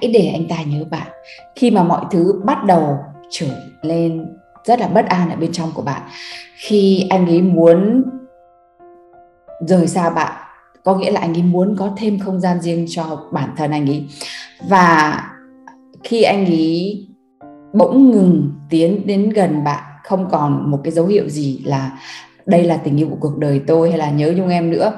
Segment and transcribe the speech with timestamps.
[0.00, 1.06] Hãy để anh ta nhớ bạn.
[1.56, 2.98] Khi mà mọi thứ bắt đầu
[3.30, 3.46] trở
[3.82, 4.26] lên
[4.64, 6.02] rất là bất an ở bên trong của bạn,
[6.56, 8.04] khi anh ấy muốn
[9.66, 10.32] rời xa bạn,
[10.84, 13.90] có nghĩa là anh ấy muốn có thêm không gian riêng cho bản thân anh
[13.90, 14.06] ấy.
[14.68, 15.22] Và
[16.04, 17.06] khi anh ấy
[17.72, 21.98] bỗng ngừng tiến đến gần bạn, không còn một cái dấu hiệu gì là
[22.46, 24.92] đây là tình yêu của cuộc đời tôi hay là nhớ nhung em nữa,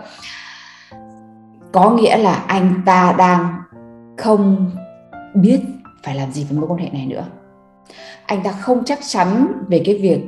[1.73, 3.55] có nghĩa là anh ta đang
[4.19, 4.71] không
[5.35, 5.61] biết
[6.03, 7.27] phải làm gì với mối quan hệ này nữa.
[8.27, 10.21] Anh ta không chắc chắn về cái việc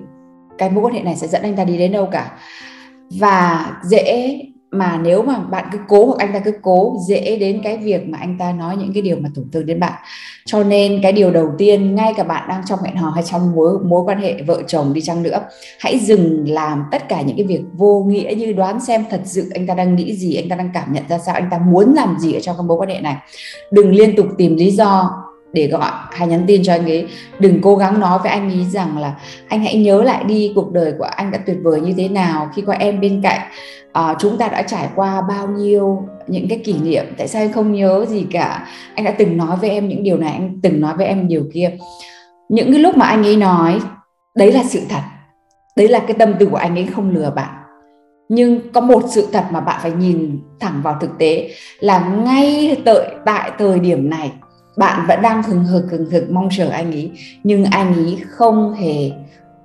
[0.58, 2.38] cái mối quan hệ này sẽ dẫn anh ta đi đến đâu cả.
[3.10, 4.38] Và dễ
[4.72, 8.08] mà nếu mà bạn cứ cố hoặc anh ta cứ cố dễ đến cái việc
[8.08, 9.92] mà anh ta nói những cái điều mà tổn thương đến bạn.
[10.44, 13.54] Cho nên cái điều đầu tiên ngay cả bạn đang trong hẹn hò hay trong
[13.54, 15.38] mối mối quan hệ vợ chồng đi chăng nữa,
[15.80, 19.50] hãy dừng làm tất cả những cái việc vô nghĩa như đoán xem thật sự
[19.54, 21.94] anh ta đang nghĩ gì, anh ta đang cảm nhận ra sao, anh ta muốn
[21.94, 23.16] làm gì ở trong cái mối quan hệ này.
[23.70, 25.10] Đừng liên tục tìm lý do
[25.52, 27.08] để gọi hay nhắn tin cho anh ấy.
[27.38, 29.14] Đừng cố gắng nói với anh ấy rằng là
[29.48, 32.50] anh hãy nhớ lại đi cuộc đời của anh đã tuyệt vời như thế nào.
[32.54, 33.40] Khi có em bên cạnh
[33.92, 37.04] à, chúng ta đã trải qua bao nhiêu những cái kỷ niệm.
[37.18, 38.66] Tại sao anh không nhớ gì cả?
[38.94, 41.44] Anh đã từng nói với em những điều này anh từng nói với em điều
[41.54, 41.70] kia.
[42.48, 43.80] Những cái lúc mà anh ấy nói
[44.36, 45.02] đấy là sự thật.
[45.76, 47.54] Đấy là cái tâm tư của anh ấy không lừa bạn.
[48.28, 52.76] Nhưng có một sự thật mà bạn phải nhìn thẳng vào thực tế là ngay
[52.84, 54.32] tại tại thời điểm này
[54.76, 57.12] bạn vẫn đang hừng hực hừng hực mong chờ anh ấy.
[57.44, 59.10] Nhưng anh ấy không hề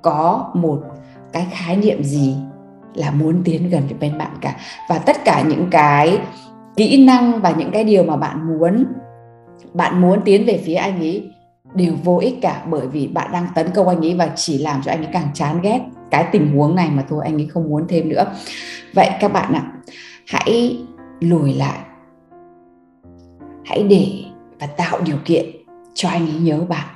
[0.02, 0.84] có một
[1.34, 2.36] cái khái niệm gì
[2.94, 4.56] là muốn tiến gần đến bên bạn cả.
[4.90, 6.20] Và tất cả những cái
[6.76, 8.86] kỹ năng và những cái điều mà bạn muốn
[9.74, 11.32] bạn muốn tiến về phía anh ấy
[11.74, 12.66] đều vô ích cả.
[12.70, 15.28] Bởi vì bạn đang tấn công anh ấy và chỉ làm cho anh ấy càng
[15.34, 15.82] chán ghét
[16.12, 18.26] cái tình huống này mà thôi, anh ấy không muốn thêm nữa.
[18.94, 19.72] Vậy các bạn ạ,
[20.28, 20.80] hãy
[21.20, 21.80] lùi lại.
[23.66, 24.24] Hãy để
[24.60, 25.46] và tạo điều kiện
[25.94, 26.88] cho anh ấy nhớ bạn.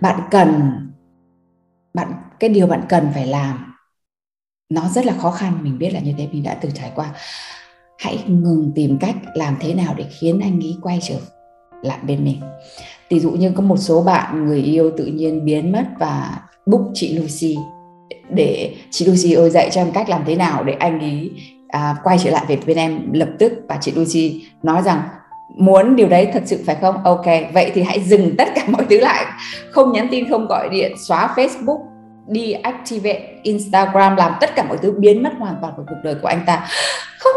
[0.00, 0.70] Bạn cần
[1.94, 3.74] bạn cái điều bạn cần phải làm
[4.70, 7.10] nó rất là khó khăn mình biết là như thế mình đã từng trải qua.
[7.98, 11.16] Hãy ngừng tìm cách làm thế nào để khiến anh ấy quay trở
[11.82, 12.40] lại bên mình.
[13.10, 16.82] Ví dụ như có một số bạn người yêu tự nhiên biến mất và book
[16.94, 17.56] chị Lucy
[18.30, 21.30] để chị Lucy ơi dạy cho em cách làm thế nào để anh ấy
[21.68, 23.52] à, quay trở lại về bên em lập tức.
[23.68, 25.02] Và chị Lucy nói rằng
[25.48, 27.04] muốn điều đấy thật sự phải không?
[27.04, 29.24] Ok, vậy thì hãy dừng tất cả mọi thứ lại.
[29.70, 31.78] Không nhắn tin, không gọi điện, xóa facebook,
[32.26, 36.14] đi activate instagram, làm tất cả mọi thứ biến mất hoàn toàn của cuộc đời
[36.22, 36.66] của anh ta.
[37.18, 37.32] Không,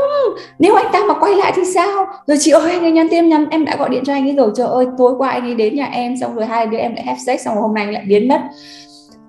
[0.59, 2.05] nếu anh ta mà quay lại thì sao?
[2.27, 4.35] Rồi chị ơi, anh ấy nhắn tin, nhắn, em đã gọi điện cho anh ấy
[4.35, 4.51] rồi.
[4.55, 7.03] Trời ơi, tối qua anh ấy đến nhà em, xong rồi hai đứa em lại
[7.05, 8.41] have sex, xong rồi hôm nay anh lại biến mất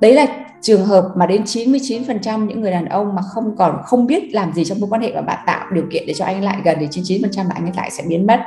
[0.01, 0.27] đấy là
[0.61, 4.53] trường hợp mà đến 99% những người đàn ông mà không còn, không biết làm
[4.53, 6.57] gì trong mối quan hệ và bạn tạo điều kiện để cho anh ấy lại
[6.65, 8.41] gần thì 99% là anh ấy lại sẽ biến mất.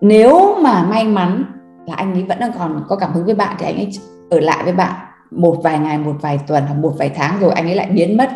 [0.00, 1.44] Nếu mà may mắn
[1.86, 3.88] là anh ấy vẫn đang còn có cảm hứng với bạn thì anh ấy
[4.30, 4.94] ở lại với bạn
[5.30, 8.16] một vài ngày, một vài tuần hoặc một vài tháng rồi anh ấy lại biến
[8.16, 8.30] mất.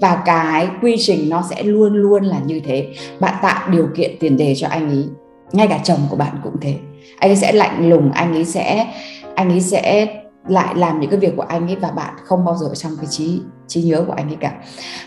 [0.00, 2.88] Và cái quy trình nó sẽ luôn luôn là như thế.
[3.20, 5.04] Bạn tạo điều kiện tiền đề cho anh ấy,
[5.52, 6.74] ngay cả chồng của bạn cũng thế.
[7.18, 8.86] Anh ấy sẽ lạnh lùng, anh ấy sẽ,
[9.34, 10.06] anh ấy sẽ
[10.48, 13.06] lại làm những cái việc của anh ấy và bạn không bao giờ trong cái
[13.06, 14.52] trí trí nhớ của anh ấy cả.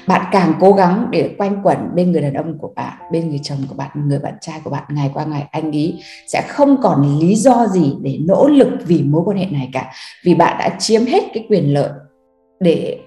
[0.07, 3.39] Bạn càng cố gắng để quanh quẩn bên người đàn ông của bạn, bên người
[3.43, 6.81] chồng của bạn, người bạn trai của bạn ngày qua ngày, anh ấy sẽ không
[6.81, 9.91] còn lý do gì để nỗ lực vì mối quan hệ này cả.
[10.23, 11.89] Vì bạn đã chiếm hết cái quyền lợi
[12.59, 12.99] để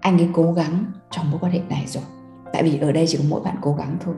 [0.00, 2.04] anh ấy cố gắng trong mối quan hệ này rồi.
[2.52, 4.14] Tại vì ở đây chỉ có mỗi bạn cố gắng thôi.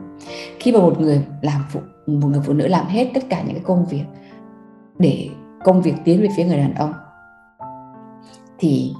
[0.59, 3.55] Khi mà một người làm phụ, một người phụ nữ làm hết tất cả những
[3.55, 4.03] cái công việc
[4.99, 5.29] để
[5.65, 6.93] công việc tiến về phía người đàn ông.
[8.57, 8.93] Thì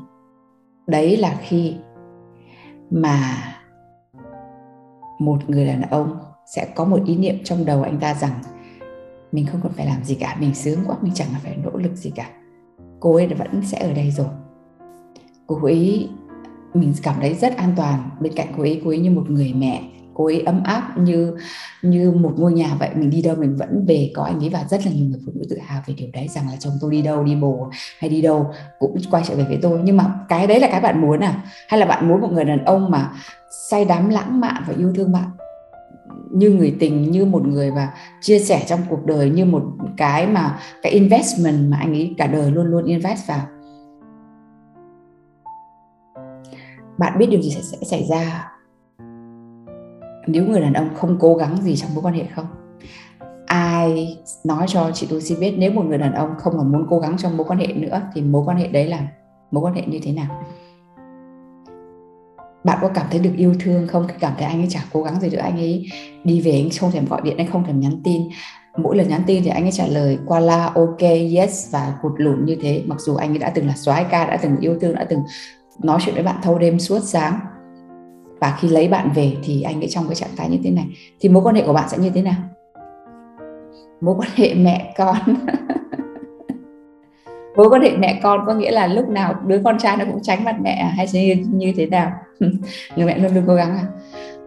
[0.88, 1.76] đấy là khi
[2.92, 3.20] mà
[5.20, 6.20] một người đàn ông
[6.56, 8.32] sẽ có một ý niệm trong đầu anh ta rằng
[9.32, 11.96] mình không còn phải làm gì cả, mình sướng quá, mình chẳng phải nỗ lực
[11.96, 12.30] gì cả.
[13.00, 14.28] Cô ấy vẫn sẽ ở đây rồi.
[15.48, 16.10] Cô ấy,
[16.74, 18.10] mình cảm thấy rất an toàn.
[18.20, 19.84] Bên cạnh cô ấy cô ấy như một người mẹ
[20.16, 21.36] cô ấy ấm áp như
[21.82, 24.66] như một ngôi nhà vậy mình đi đâu mình vẫn về có anh ấy và
[24.70, 26.92] rất là nhiều người phụ nữ tự hào về điều đấy rằng là chồng tôi
[26.92, 27.70] đi đâu đi bồ
[28.00, 29.80] hay đi đâu cũng quay trở về với tôi.
[29.84, 31.44] Nhưng mà cái đấy là cái bạn muốn à?
[31.68, 33.12] Hay là bạn muốn một người đàn ông mà
[33.70, 35.30] say đắm lãng mạn và yêu thương bạn?
[36.32, 37.90] Như người tình như một người và
[38.22, 39.64] chia sẻ trong cuộc đời như một
[39.98, 43.42] cái mà cái investment mà anh ấy cả đời luôn luôn invest vào?
[46.98, 48.55] Bạn biết điều gì sẽ, sẽ xảy ra?
[50.28, 52.46] Nếu người đàn ông không cố gắng gì trong mối quan hệ không?
[53.46, 56.86] Ai nói cho chị tôi xin biết nếu một người đàn ông không còn muốn
[56.90, 59.08] cố gắng trong mối quan hệ nữa thì mối quan hệ đấy là
[59.52, 60.42] mối quan hệ như thế nào?
[62.64, 64.08] Bạn có cảm thấy được yêu thương không?
[64.20, 65.86] Cảm thấy anh ấy chả cố gắng gì nữa anh ấy
[66.24, 68.22] đi về, anh không thèm gọi điện, anh không thèm nhắn tin.
[68.78, 71.02] Mỗi lần nhắn tin thì anh ấy trả lời, qua la, ok,
[71.36, 72.84] yes và cụt lủn như thế.
[72.88, 75.20] Mặc dù anh ấy đã từng là soái ca, đã từng yêu thương, đã từng
[75.84, 77.40] nói chuyện với bạn thâu đêm suốt sáng
[78.46, 80.86] và khi lấy bạn về thì anh ấy trong cái trạng thái như thế này.
[81.20, 82.36] Thì mối quan hệ của bạn sẽ như thế nào?
[84.02, 85.16] Mối quan hệ mẹ con.
[87.58, 90.22] Mối quan hệ mẹ con có nghĩa là lúc nào đứa con trai nó cũng
[90.22, 90.94] tránh mặt mẹ à?
[90.98, 92.12] hay như, như thế nào?
[92.96, 93.86] Người mẹ luôn luôn cố gắng à?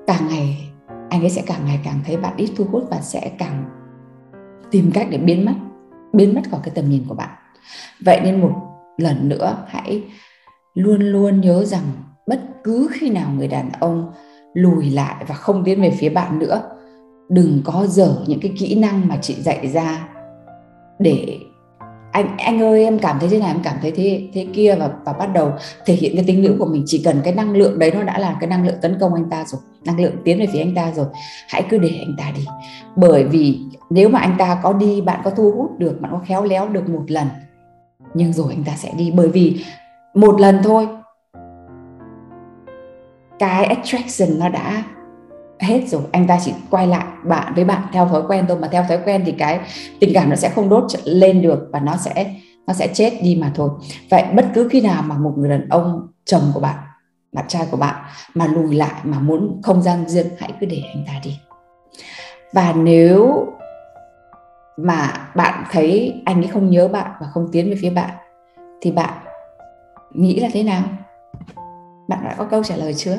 [0.07, 0.71] Càng ngày
[1.11, 3.65] anh ấy sẽ càng ngày càng thấy bạn ít thu hút và sẽ càng
[4.71, 5.55] tìm cách để biến mất
[6.13, 7.31] biến mất khỏi cái tầm nhìn của bạn.
[8.01, 8.53] Vậy nên một
[8.97, 10.03] lần nữa hãy
[10.75, 11.83] luôn luôn nhớ rằng
[12.29, 14.13] bất cứ khi nào người đàn ông
[14.55, 16.63] lùi lại và không tiến về phía bạn nữa,
[17.29, 20.09] đừng có dở những cái kỹ năng mà chị dạy ra
[20.99, 21.39] để
[22.13, 24.91] anh anh ơi, em cảm thấy thế này, em cảm thấy thế thế kia và
[25.05, 25.53] và bắt đầu
[25.87, 26.83] thể hiện cái tính nữ của mình.
[26.87, 29.31] Chỉ cần cái năng lượng đấy nó đã là cái năng lượng tấn công anh
[29.31, 31.07] ta rồi, năng lượng tiến về phía anh ta rồi,
[31.49, 32.47] hãy cứ để anh ta đi.
[32.97, 33.61] Bởi vì
[33.91, 36.69] nếu mà anh ta có đi, bạn có thu hút được, bạn có khéo léo
[36.69, 37.27] được một lần,
[38.15, 39.11] nhưng rồi anh ta sẽ đi.
[39.11, 39.65] Bởi vì
[40.15, 40.87] một lần thôi
[43.39, 44.83] cái attraction nó đã
[45.61, 46.03] hết rồi.
[46.13, 48.99] Anh ta chỉ quay lại bạn với bạn theo thói quen thôi, mà theo thói
[49.05, 49.61] quen thì cái
[50.01, 52.35] tình cảm nó sẽ không đốt lên được và nó sẽ
[52.67, 53.71] nó sẽ chết đi mà thôi.
[54.11, 56.77] Vậy bất cứ khi nào mà một người đàn ông chồng của bạn
[57.33, 57.95] bạn trai của bạn
[58.35, 61.39] mà lùi lại mà muốn không gian riêng hãy cứ để anh ta đi.
[62.53, 63.47] Và nếu
[64.77, 68.11] mà bạn thấy anh ấy không nhớ bạn và không tiến về phía bạn,
[68.81, 69.15] thì bạn
[70.15, 70.83] nghĩ là thế nào?
[72.09, 73.17] Bạn đã có câu trả lời chưa?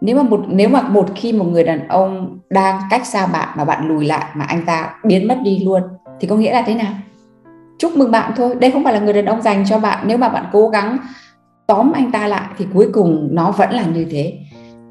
[0.00, 3.48] Nếu mà một, nếu mà một khi một người đàn ông đang cách xa bạn
[3.56, 5.82] mà bạn lùi lại mà anh ta biến mất đi luôn,
[6.20, 6.92] thì có nghĩa là thế nào?
[7.78, 10.04] Chúc mừng bạn thôi, đây không phải là người đàn ông dành cho bạn.
[10.08, 10.98] Nếu mà bạn cố gắng
[11.66, 14.38] tóm anh ta lại thì cuối cùng nó vẫn là như thế.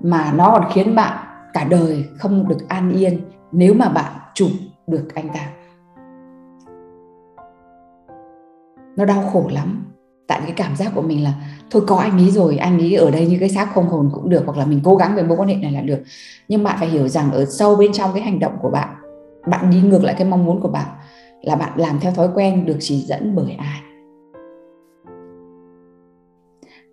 [0.01, 1.17] Mà nó còn khiến bạn
[1.53, 3.19] cả đời không được an yên
[3.51, 4.51] nếu mà bạn chụp
[4.87, 5.47] được anh ta.
[8.95, 9.90] Nó đau khổ lắm
[10.31, 11.33] tại cái cảm giác của mình là,
[11.71, 14.29] thôi có anh ấy rồi, anh ấy ở đây như cái xác không hồn cũng
[14.29, 15.99] được, hoặc là mình cố gắng về mối quan hệ này là được.
[16.47, 18.89] Nhưng bạn phải hiểu rằng ở sâu bên trong cái hành động của bạn
[19.47, 20.87] bạn đi ngược lại cái mong muốn của bạn
[21.41, 23.81] là bạn làm theo thói quen được chỉ dẫn bởi ai.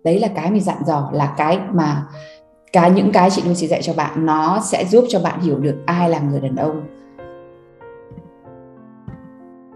[0.03, 2.05] Đấy là cái mình dặn dò, là cái mà
[2.73, 5.75] cái những cái chị Lucy dạy cho bạn, nó sẽ giúp cho bạn hiểu được
[5.85, 6.87] ai là người đàn ông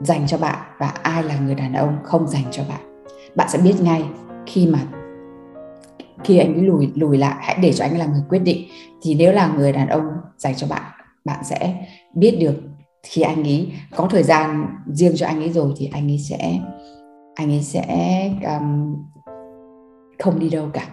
[0.01, 2.92] dành cho bạn và ai là người đàn ông không dành cho bạn
[3.35, 4.03] bạn sẽ biết ngay
[4.45, 4.79] khi mà
[6.23, 7.35] khi anh ấy lùi lùi lại.
[7.39, 8.67] Hãy để cho anh là người quyết định.
[9.01, 10.07] Thì nếu là người đàn ông
[10.37, 10.91] dành cho bạn
[11.25, 11.85] bạn sẽ
[12.15, 12.55] biết được
[13.03, 16.59] khi anh ấy có thời gian riêng cho anh ấy rồi thì anh ấy sẽ
[17.35, 17.85] anh ấy sẽ
[18.43, 18.95] um,
[20.19, 20.83] không đi đâu cả.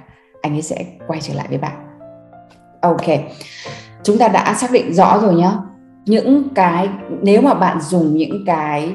[0.43, 1.86] Anh ấy sẽ quay trở lại với bạn.
[2.82, 3.06] Ok.
[4.02, 5.52] Chúng ta đã xác định rõ rồi nhá.
[6.06, 6.88] Những cái
[7.22, 8.94] nếu mà bạn dùng những cái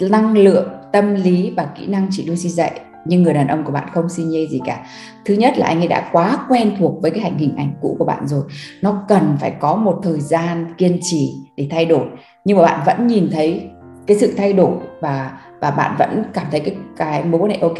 [0.00, 2.80] năng lượng tâm lý và kỹ năng chị Lucy dạy.
[3.06, 4.86] Nhưng người đàn ông của bạn không xi nhê gì cả.
[5.24, 7.96] Thứ nhất là anh ấy đã quá quen thuộc với cái hành hình ảnh cũ
[7.98, 8.42] của bạn rồi.
[8.82, 12.06] Nó cần phải có một thời gian kiên trì để thay đổi.
[12.44, 13.70] Nhưng mà bạn vẫn nhìn thấy
[14.06, 17.56] cái sự thay đổi và và bạn vẫn cảm thấy cái cái mối quan hệ
[17.56, 17.78] ok.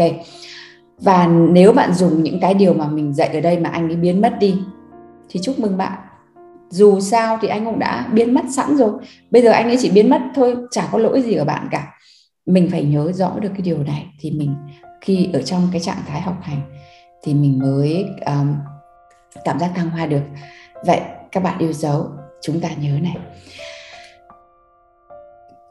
[0.98, 3.96] Và nếu bạn dùng những cái điều mà mình dạy ở đây mà anh ấy
[3.96, 4.56] biến mất đi,
[5.28, 5.98] thì chúc mừng bạn.
[6.70, 8.90] Dù sao thì anh cũng đã biến mất sẵn rồi.
[9.30, 11.94] Bây giờ anh ấy chỉ biến mất thôi, chả có lỗi gì ở bạn cả
[12.48, 14.54] mình phải nhớ rõ được cái điều này thì mình
[15.00, 16.60] khi ở trong cái trạng thái học hành
[17.22, 18.54] thì mình mới um,
[19.44, 20.22] cảm giác thăng hoa được.
[20.86, 21.00] Vậy
[21.32, 22.06] các bạn yêu dấu
[22.42, 23.16] chúng ta nhớ này.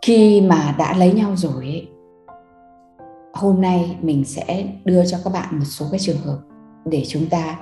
[0.01, 1.87] Khi mà đã lấy nhau rồi ấy,
[3.33, 6.37] hôm nay mình sẽ đưa cho các bạn một số cái trường hợp
[6.85, 7.57] để chúng ta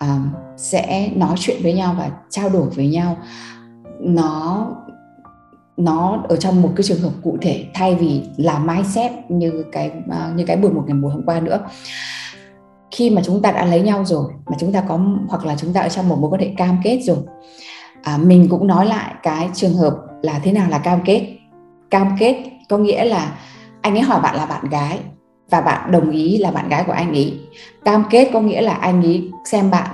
[0.00, 3.16] um, sẽ nói chuyện với nhau và trao đổi với nhau.
[4.00, 4.66] Nó
[5.76, 9.90] nó ở trong một cái trường hợp cụ thể thay vì là mindset như cái
[10.10, 11.58] à, như cái buổi một ngày buổi hôm qua nữa.
[12.90, 15.72] Khi mà chúng ta đã lấy nhau rồi mà chúng ta có hoặc là chúng
[15.72, 17.18] ta ở trong một mối quan hệ cam kết rồi
[18.02, 21.38] à, mình cũng nói lại cái trường hợp là thế nào là cam kết.
[21.90, 23.38] Cam kết có nghĩa là
[23.80, 24.98] anh ấy hỏi bạn là bạn gái
[25.50, 27.40] và bạn đồng ý là bạn gái của anh ấy.
[27.84, 29.88] Cam kết có nghĩa là anh ấy xem bạn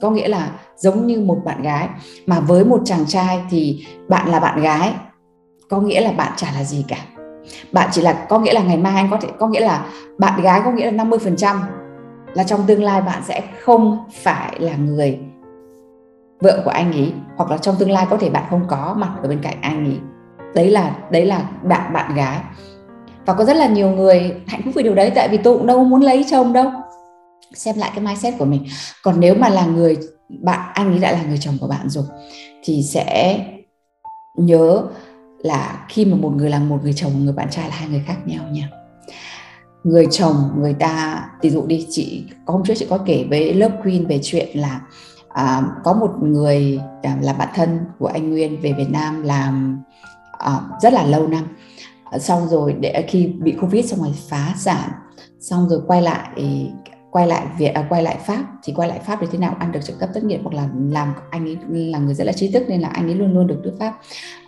[0.00, 1.88] có nghĩa là giống như một bạn gái.
[2.26, 4.92] Mà với một chàng trai thì bạn là bạn gái
[5.68, 6.98] có nghĩa là bạn chả là gì cả.
[7.72, 9.86] Bạn chỉ là, có nghĩa là ngày mai anh có thể, có nghĩa là
[10.18, 11.56] bạn gái có nghĩa là 50%
[12.34, 15.18] là trong tương lai bạn sẽ không phải là người
[16.40, 19.12] vợ của anh ấy hoặc là trong tương lai có thể bạn không có mặt
[19.22, 19.98] ở bên cạnh anh ấy
[20.56, 22.40] đấy là đấy là bạn bạn gái.
[23.26, 25.66] Và có rất là nhiều người hạnh phúc vì điều đấy, tại vì tôi cũng
[25.66, 26.70] đâu muốn lấy chồng đâu.
[27.54, 28.64] Xem lại cái mindset của mình.
[29.02, 29.96] Còn nếu mà là người,
[30.28, 32.04] bạn, anh ấy đã là người chồng của bạn rồi,
[32.64, 33.40] thì sẽ
[34.36, 34.82] nhớ
[35.42, 38.02] là khi mà một người là một người chồng người bạn trai là hai người
[38.06, 38.70] khác nhau nha.
[39.84, 43.54] Người chồng người ta ví dụ đi chị có hôm trước chị có kể với
[43.54, 44.80] lớp queen về chuyện là
[45.28, 49.82] à, có một người à, là bạn thân của anh Nguyên về Việt Nam làm
[50.38, 51.44] à, rất là lâu năm.
[52.18, 54.90] Xong rồi để khi bị covid xong rồi phá sản
[55.40, 56.28] xong rồi quay lại
[57.16, 59.56] quay lại việc à, quay lại pháp thì quay lại pháp thì thế nào?
[59.58, 62.32] Ăn được trợ cấp tất nghiệp hoặc là làm anh ấy là người rất là
[62.32, 63.98] trí thức nên là anh ấy luôn luôn được nước pháp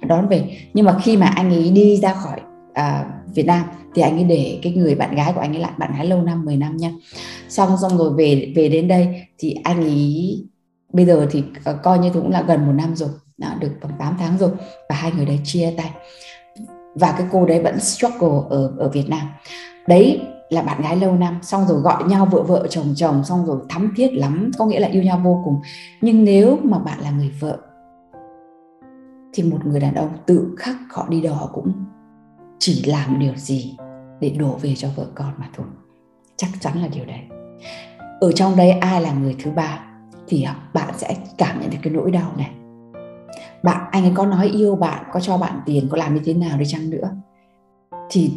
[0.06, 0.58] đón về.
[0.74, 2.40] Nhưng mà khi mà anh ấy đi ra khỏi
[2.74, 5.72] à, Việt Nam thì anh ấy để cái người bạn gái của anh ấy lại
[5.78, 6.92] bạn gái lâu năm 10 năm nha.
[7.48, 10.44] Xong xong rồi về về đến đây thì anh ấy
[10.92, 13.98] bây giờ thì ờ, coi như cũng là gần một năm rồi đó, được khoảng
[13.98, 14.50] 8 tháng rồi
[14.88, 15.90] và hai người đấy chia tay.
[16.94, 19.28] Và cái cô đấy vẫn struggle ở ở Việt Nam.
[19.86, 20.20] Đấy
[20.50, 23.58] là bạn gái lâu năm, xong rồi gọi nhau vợ vợ, chồng chồng, xong rồi
[23.68, 25.60] thắm thiết lắm, có nghĩa là yêu nhau vô cùng.
[26.00, 27.58] Nhưng nếu mà bạn là người vợ,
[29.32, 31.72] thì một người đàn ông tự khắc họ đi đò cũng
[32.58, 33.76] chỉ làm điều gì
[34.20, 35.66] để đổ về cho vợ con mà thôi.
[36.36, 37.20] Chắc chắn là điều đấy.
[38.20, 39.80] Ở trong đây ai là người thứ ba
[40.28, 42.50] thì bạn sẽ cảm nhận được cái nỗi đau này.
[43.62, 46.34] Bạn, anh ấy có nói yêu bạn, có cho bạn tiền, có làm như thế
[46.34, 47.10] nào đi chăng nữa.
[48.10, 48.32] Thì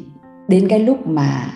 [0.48, 1.54] đến cái lúc mà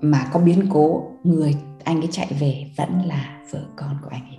[0.00, 4.22] mà có biến cố, người anh ấy chạy về vẫn là vợ con của anh
[4.22, 4.38] ấy.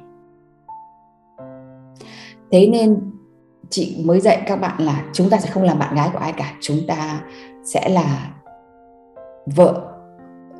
[2.51, 3.11] Thế nên
[3.69, 6.33] chị mới dạy các bạn là chúng ta sẽ không làm bạn gái của ai
[6.33, 7.21] cả, chúng ta
[7.65, 8.31] sẽ là
[9.45, 9.85] vợ.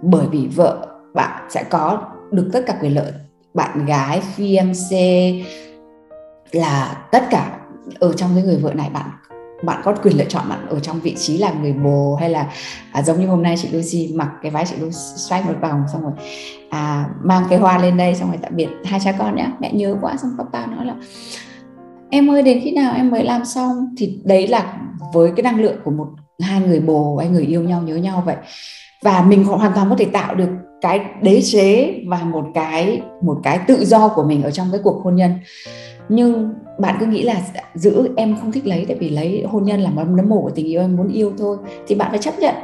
[0.01, 3.11] Bởi vì vợ bạn sẽ có được tất cả quyền lợi.
[3.53, 5.43] Bạn gái fiance
[6.51, 7.59] là tất cả,
[7.99, 9.09] ở trong cái người vợ này bạn
[9.63, 12.47] bạn có quyền lựa chọn bạn ở trong vị trí là người bồ hay là
[12.91, 15.83] à, giống như hôm nay chị Lucy mặc cái váy chị Lucy xoay một vòng
[15.93, 16.13] xong rồi
[16.69, 19.73] à, mang cái hoa lên đây xong rồi tạm biệt hai cha con nhé mẹ
[19.73, 20.95] nhớ quá xong papa nói là
[22.09, 23.95] em ơi đến khi nào em mới làm xong?
[23.97, 24.77] Thì đấy là
[25.13, 26.07] với cái năng lượng của một
[26.41, 28.35] hai người bồ hay người yêu nhau nhớ nhau vậy.
[29.03, 30.49] Và mình hoàn toàn có thể tạo được
[30.81, 34.81] cái đế chế và một cái một cái tự do của mình ở trong cái
[34.83, 35.31] cuộc hôn nhân
[36.09, 37.41] nhưng bạn cứ nghĩ là
[37.75, 40.51] giữ, em không thích lấy, tại vì lấy hôn nhân là một nấm mồ của
[40.55, 42.55] tình yêu, em muốn yêu thôi, thì bạn phải chấp nhận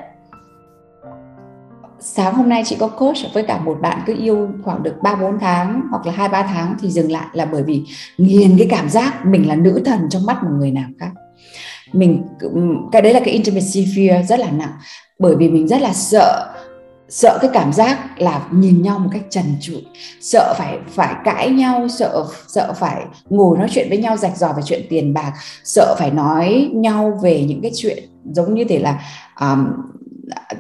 [1.99, 5.15] sáng hôm nay chị có coach với cả một bạn cứ yêu khoảng được 3
[5.15, 7.83] 4 tháng hoặc là 2 3 tháng thì dừng lại là bởi vì
[8.17, 11.11] nghiền cái cảm giác mình là nữ thần trong mắt một người nào khác.
[11.93, 12.23] Mình
[12.91, 14.73] cái đấy là cái intimacy fear rất là nặng,
[15.19, 16.54] bởi vì mình rất là sợ
[17.09, 19.85] sợ cái cảm giác là nhìn nhau một cách trần trụi.
[20.21, 24.53] Sợ phải phải cãi nhau sợ sợ phải ngồi nói chuyện với nhau rạch ròi
[24.53, 25.33] về chuyện tiền bạc.
[25.63, 29.01] Sợ phải nói nhau về những cái chuyện giống như thế là
[29.39, 29.67] um,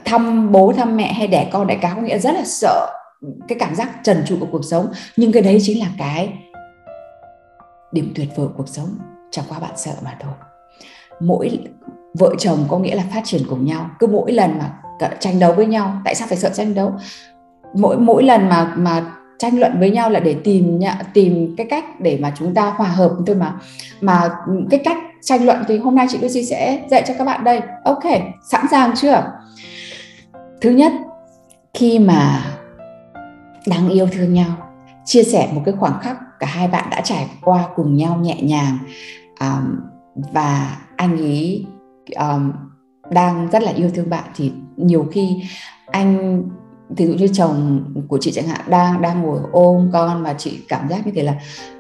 [0.05, 2.91] thăm bố thăm mẹ hay đẻ con đẻ cá có nghĩa rất là sợ
[3.47, 4.87] cái cảm giác trần trụi của cuộc sống.
[5.17, 6.33] Nhưng cái đấy chính là cái
[7.91, 8.89] điểm tuyệt vời của cuộc sống.
[9.31, 10.33] Chẳng qua bạn sợ mà thôi.
[11.19, 11.59] Mỗi
[12.19, 13.89] vợ chồng có nghĩa là phát triển cùng nhau.
[13.99, 14.73] Cứ mỗi lần mà
[15.19, 16.01] tranh đấu với nhau.
[16.05, 16.93] Tại sao phải sợ tranh đấu?
[17.73, 20.79] Mỗi mỗi lần mà mà tranh luận với nhau là để tìm
[21.13, 23.53] tìm cái cách để mà chúng ta hòa hợp thôi mà.
[24.01, 24.29] Mà
[24.69, 27.61] cái cách tranh luận thì hôm nay chị Lucy sẽ dạy cho các bạn đây.
[27.85, 28.03] Ok
[28.49, 29.31] sẵn sàng chưa?
[30.61, 30.91] Thứ nhất
[31.73, 32.43] khi mà
[33.67, 34.51] đang yêu thương nhau
[35.05, 38.41] chia sẻ một cái khoảng khắc cả hai bạn đã trải qua cùng nhau nhẹ
[38.41, 38.77] nhàng
[39.39, 39.79] um,
[40.33, 41.65] và anh ấy
[42.15, 42.51] um,
[43.09, 45.43] đang rất là yêu thương bạn thì nhiều khi
[45.85, 46.43] anh
[46.89, 50.59] ví dụ như chồng của chị chẳng hạn đang đang ngồi ôm con mà chị
[50.67, 51.35] cảm giác như thế là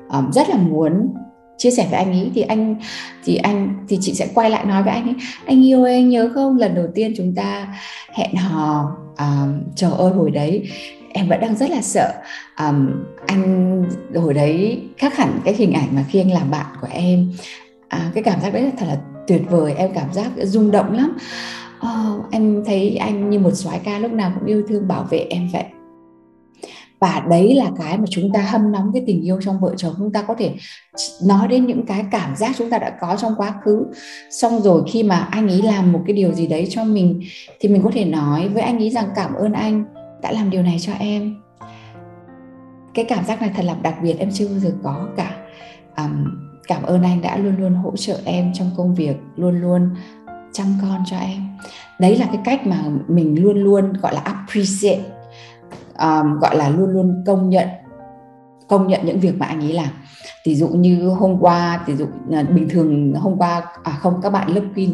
[0.09, 1.13] um, rất là muốn
[1.57, 2.75] chia sẻ với anh ấy thì anh
[3.23, 6.09] thì anh thì chị sẽ quay lại nói với anh ấy anh yêu ơi anh
[6.09, 6.57] nhớ không?
[6.57, 7.67] Lần đầu tiên chúng ta
[8.13, 10.69] hẹn hò um, trời ơi hồi đấy.
[11.13, 12.13] Em vẫn đang rất là sợ.
[12.59, 12.89] Um,
[13.27, 13.83] anh
[14.15, 17.33] hồi đấy khác hẳn cái hình ảnh mà khi anh làm bạn của em.
[17.87, 18.97] À, cái cảm giác đấy là thật là
[19.27, 21.17] tuyệt vời em cảm giác rung động lắm
[21.77, 25.17] oh, em thấy anh như một soái ca lúc nào cũng yêu thương bảo vệ
[25.17, 25.65] em vậy.
[26.99, 29.93] Và đấy là cái mà chúng ta hâm nóng cái tình yêu trong vợ chồng.
[29.97, 30.53] Chúng ta có thể
[31.25, 33.85] nói đến những cái cảm giác chúng ta đã có trong quá khứ.
[34.31, 37.21] Xong rồi khi mà anh ấy làm một cái điều gì đấy cho mình
[37.59, 39.85] thì mình có thể nói với anh ấy rằng cảm ơn anh
[40.21, 41.35] đã làm điều này cho em.
[42.93, 45.31] Cái cảm giác này thật là đặc biệt em chưa bao giờ có cả.
[45.97, 46.25] Um,
[46.67, 49.89] cảm ơn anh đã luôn luôn hỗ trợ em trong công việc luôn luôn
[50.55, 51.47] chăm con cho em.
[51.99, 55.03] Đấy là cái cách mà mình luôn luôn gọi là appreciate
[55.99, 57.67] um, gọi là luôn luôn công nhận
[58.67, 59.89] công nhận những việc mà anh ấy làm.
[60.45, 64.29] Ví dụ như hôm qua ví dụ à, bình thường hôm qua à không các
[64.29, 64.89] bạn lớp queen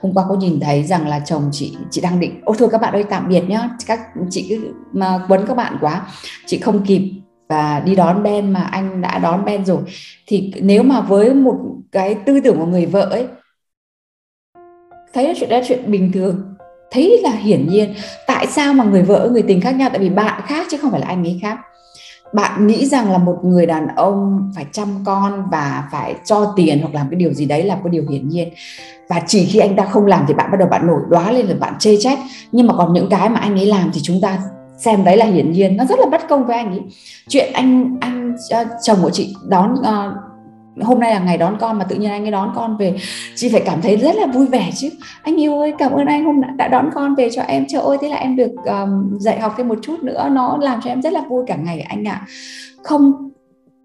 [0.00, 2.80] hôm qua có nhìn thấy rằng là chồng chị chị đang định ô thôi các
[2.80, 6.06] bạn ơi tạm biệt nhá các chị cứ mà quấn các bạn quá
[6.46, 7.12] chị không kịp
[7.48, 9.80] và đi đón Ben mà anh đã đón Ben rồi.
[10.26, 11.58] Thì nếu mà với một
[11.92, 13.26] cái tư tưởng của người vợ ấy
[15.16, 16.54] thấy là chuyện đó là chuyện bình thường.
[16.90, 17.94] Thấy là hiển nhiên
[18.26, 19.88] tại sao mà người vợ người tình khác nhau?
[19.92, 21.58] Tại vì bạn khác chứ không phải là anh ấy khác.
[22.34, 26.80] Bạn nghĩ rằng là một người đàn ông phải chăm con và phải cho tiền
[26.80, 28.48] hoặc làm cái điều gì đấy là cái điều hiển nhiên.
[29.08, 31.46] Và chỉ khi anh ta không làm thì bạn bắt đầu bạn nổi đoá lên
[31.46, 32.18] là bạn chê trách.
[32.52, 34.38] Nhưng mà còn những cái mà anh ấy làm thì chúng ta
[34.78, 35.76] xem đấy là hiển nhiên.
[35.76, 36.80] Nó rất là bất công với anh ấy.
[37.28, 39.86] Chuyện anh anh uh, chồng của chị đón uh,
[40.82, 42.94] hôm nay là ngày đón con mà tự nhiên anh ấy đón con về
[43.34, 44.90] chị phải cảm thấy rất là vui vẻ chứ.
[45.22, 47.64] Anh yêu ơi cảm ơn anh hôm đã, đã đón con về cho em.
[47.68, 50.28] Trời ơi thế là em được um, dạy học thêm một chút nữa.
[50.32, 52.20] Nó làm cho em rất là vui cả ngày anh ạ.
[52.22, 52.26] À.
[52.82, 53.30] không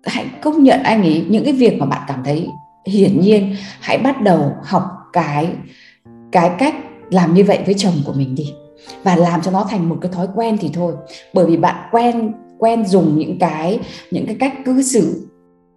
[0.03, 2.47] hãy công nhận anh ấy những cái việc mà bạn cảm thấy
[2.85, 4.83] hiển nhiên hãy bắt đầu học
[5.13, 5.47] cái
[6.31, 6.75] cái cách
[7.09, 8.53] làm như vậy với chồng của mình đi.
[9.03, 10.93] Và làm cho nó thành một cái thói quen thì thôi.
[11.33, 13.79] Bởi vì bạn quen quen dùng những cái
[14.11, 15.27] những cái cách cư xử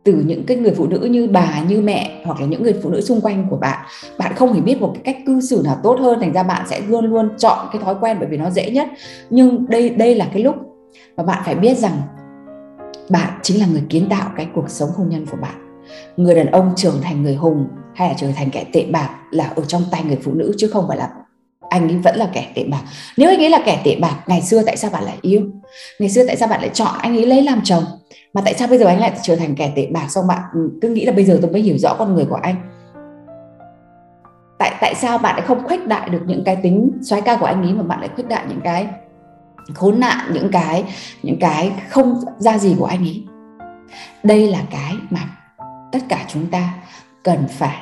[0.05, 2.91] từ những cái người phụ nữ như bà, như mẹ hoặc là những người phụ
[2.91, 3.87] nữ xung quanh của bạn.
[4.19, 6.67] Bạn không hề biết một cái cách cư xử nào tốt hơn, thành ra bạn
[6.71, 8.89] sẽ luôn luôn chọn cái thói quen bởi vì nó dễ nhất.
[9.31, 10.57] Nhưng đây đây là cái lúc
[11.17, 12.03] mà bạn phải biết rằng
[13.11, 15.55] bạn chính là người kiến tạo cái cuộc sống hôn nhân của bạn.
[16.17, 19.53] Người đàn ông trưởng thành người hùng hay là trở thành kẻ tệ bạc là
[19.57, 21.11] ở trong tay người phụ nữ chứ không phải là
[21.75, 22.83] anh ấy vẫn là kẻ tệ bạc.
[23.17, 25.41] Nếu anh ấy là kẻ tệ bạc, ngày xưa tại sao bạn lại yêu?
[25.99, 27.85] Ngày xưa tại sao bạn lại chọn anh ấy lấy làm chồng?
[28.35, 30.71] Mà tại sao bây giờ anh lại trở thành kẻ tệ bạc xong bạn ừ,
[30.83, 32.55] cứ nghĩ là bây giờ tôi mới hiểu rõ con người của anh?
[34.59, 37.47] Tại tại sao bạn lại không khuếch đại được những cái tính xoáy ca của
[37.47, 38.87] anh ấy mà bạn lại khuếch đại những cái
[39.75, 40.85] khốn nạn, những cái
[41.23, 43.25] những cái không ra gì của anh ấy?
[44.23, 45.21] Đây là cái mà
[45.93, 46.75] tất cả chúng ta
[47.23, 47.77] cần phải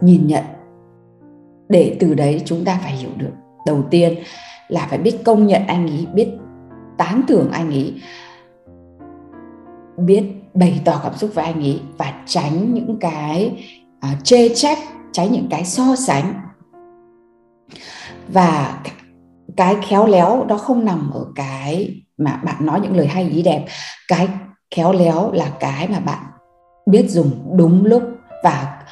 [0.00, 0.44] nhìn nhận
[1.68, 3.32] để từ đấy chúng ta phải hiểu được.
[3.66, 4.14] Đầu tiên
[4.68, 6.28] là phải biết công nhận anh ấy biết
[6.98, 8.00] tán thưởng anh ấy
[9.96, 13.66] biết bày tỏ cảm xúc với anh ấy và tránh những cái
[14.12, 14.78] uh, chê trách
[15.12, 16.34] tránh những cái so sánh.
[18.28, 18.82] Và
[19.56, 23.42] cái khéo léo đó không nằm ở cái mà bạn nói những lời hay ý
[23.42, 23.64] đẹp.
[24.08, 24.28] Cái
[24.74, 26.24] khéo léo là cái mà bạn
[26.86, 28.02] biết dùng đúng lúc
[28.44, 28.82] và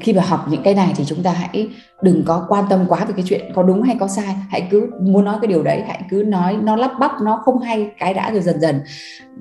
[0.00, 1.68] khi mà học những cái này thì chúng ta hãy
[2.02, 4.36] đừng có quan tâm quá về cái chuyện có đúng hay có sai.
[4.48, 7.60] Hãy cứ muốn nói cái điều đấy hãy cứ nói nó lắp bắp nó không
[7.60, 8.80] hay cái đã rồi dần dần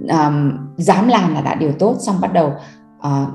[0.10, 1.96] um, dám làm là đã điều tốt.
[2.00, 2.54] Xong bắt đầu
[2.98, 3.30] uh,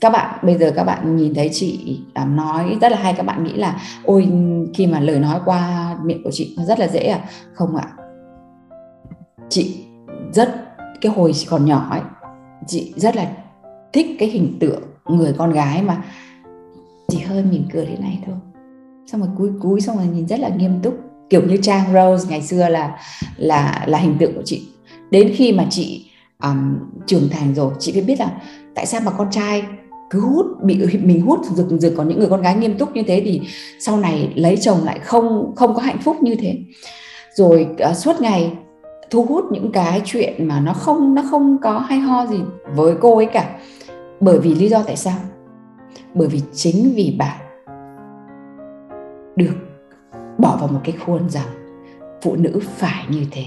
[0.00, 3.26] các bạn bây giờ các bạn nhìn thấy chị um, nói rất là hay các
[3.26, 4.28] bạn nghĩ là ôi
[4.74, 7.20] khi mà lời nói qua miệng của chị nó rất là dễ à?
[7.54, 7.88] Không ạ.
[9.48, 9.84] Chị
[10.32, 10.54] rất
[11.00, 12.00] cái hồi chị còn nhỏ ấy
[12.66, 13.26] chị rất là
[13.92, 16.02] thích cái hình tượng người con gái mà
[17.08, 18.34] chỉ hơi mỉm cười thế này thôi.
[19.06, 20.94] Xong rồi cúi cúi xong rồi nhìn rất là nghiêm túc
[21.30, 22.98] kiểu như trang rose ngày xưa là
[23.36, 24.62] là là hình tượng của chị.
[25.10, 26.06] Đến khi mà chị
[26.42, 28.30] um, trưởng thành rồi chị mới biết là
[28.74, 29.62] tại sao mà con trai
[30.10, 33.02] cứ hút bị mình hút rực rực còn những người con gái nghiêm túc như
[33.06, 33.40] thế thì
[33.80, 36.58] sau này lấy chồng lại không không có hạnh phúc như thế.
[37.34, 38.52] Rồi uh, suốt ngày
[39.10, 42.38] thu hút những cái chuyện mà nó không nó không có hay ho gì
[42.74, 43.58] với cô ấy cả.
[44.20, 45.18] Bởi vì lý do tại sao?
[46.14, 47.38] Bởi vì chính vì bạn
[49.36, 49.54] được
[50.38, 51.48] bỏ vào một cái khuôn rằng
[52.22, 53.44] phụ nữ phải như thế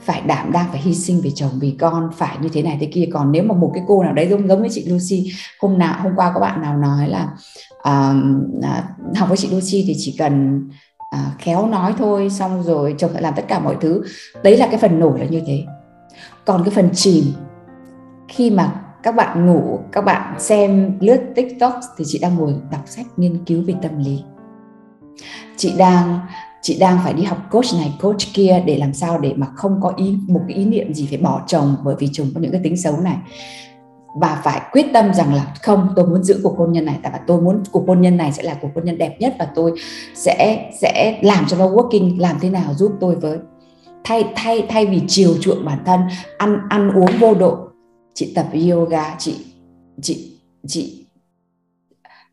[0.00, 2.88] phải đảm đang phải hy sinh vì chồng vì con phải như thế này thế
[2.92, 3.08] kia.
[3.12, 6.02] Còn nếu mà một cái cô nào đấy giống giống với chị Lucy hôm nào
[6.02, 7.28] hôm qua có bạn nào nói là
[7.76, 10.66] uh, học với chị Lucy thì chỉ cần
[11.14, 14.02] uh, khéo nói thôi xong rồi chồng sẽ làm tất cả mọi thứ.
[14.42, 15.64] Đấy là cái phần nổi là như thế.
[16.44, 17.24] Còn cái phần chìm
[18.28, 22.80] khi mà các bạn ngủ, các bạn xem lướt tiktok thì chị đang ngồi đọc
[22.86, 24.22] sách nghiên cứu về tâm lý.
[25.56, 26.20] Chị đang
[26.62, 29.80] chị đang phải đi học coach này, coach kia để làm sao để mà không
[29.82, 32.52] có ý, một cái ý niệm gì phải bỏ chồng bởi vì chồng có những
[32.52, 33.16] cái tính xấu này.
[34.20, 37.12] Và phải quyết tâm rằng là không, tôi muốn giữ cuộc hôn nhân này, tại
[37.14, 39.48] vì tôi muốn cuộc hôn nhân này sẽ là cuộc hôn nhân đẹp nhất và
[39.54, 39.72] tôi
[40.14, 43.38] sẽ sẽ làm cho nó working, làm thế nào giúp tôi với.
[44.04, 46.00] Thay thay thay vì chiều chuộng bản thân,
[46.38, 47.67] ăn ăn uống vô độ
[48.18, 49.34] chị tập yoga, chị
[50.02, 50.32] chị
[50.66, 51.04] chị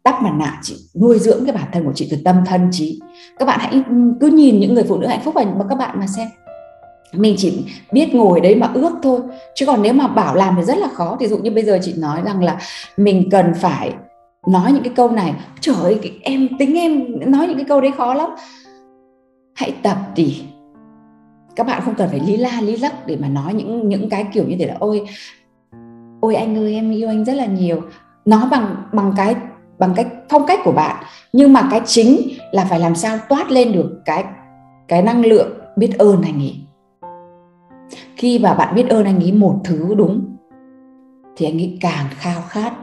[0.04, 3.00] đắp mặt nạ, chị nuôi dưỡng cái bản thân của chị từ tâm thân trí
[3.40, 3.84] các bạn hãy
[4.22, 6.28] cứ nhìn những người phụ nữ hạnh phúc và các bạn mà xem.
[7.14, 9.20] Mình chỉ biết ngồi đấy mà ước thôi.
[9.56, 11.18] Chứ còn nếu mà bảo làm thì rất là khó.
[11.20, 12.60] Thì dụ như bây giờ chị nói rằng là
[12.98, 13.94] mình cần phải
[14.48, 15.34] nói những cái câu này.
[15.60, 18.30] Trời ơi em, tính em nói những cái câu đấy khó lắm.
[19.56, 20.44] Hãy tập đi.
[21.56, 24.26] Các bạn không cần phải lý la lý lắc để mà nói những những cái
[24.34, 25.08] kiểu như thế là, ôi
[26.26, 27.82] ôi anh ơi, em yêu anh rất là nhiều.
[28.26, 29.36] Nó bằng bằng cái,
[29.80, 31.04] bằng cách, phong cách của bạn.
[31.34, 32.18] Nhưng mà cái chính
[32.52, 34.24] là phải làm sao toát lên được cái
[34.88, 36.56] cái năng lượng biết ơn anh ấy.
[38.16, 40.38] Khi mà bạn biết ơn anh ấy một thứ đúng,
[41.38, 42.74] thì anh ấy càng khao khát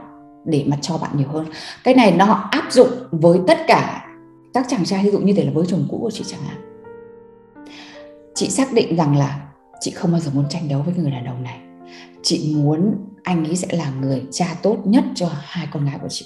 [0.45, 1.45] để mà cho bạn nhiều hơn.
[1.83, 4.05] Cái này nó áp dụng với tất cả
[4.53, 6.57] các chàng trai, ví dụ như thế là với chồng cũ của chị chẳng hạn.
[8.35, 9.39] Chị xác định rằng là
[9.79, 11.59] chị không bao giờ muốn tranh đấu với người đàn ông này
[12.23, 16.09] chị muốn anh ấy sẽ là người cha tốt nhất cho hai con gái của
[16.09, 16.25] chị.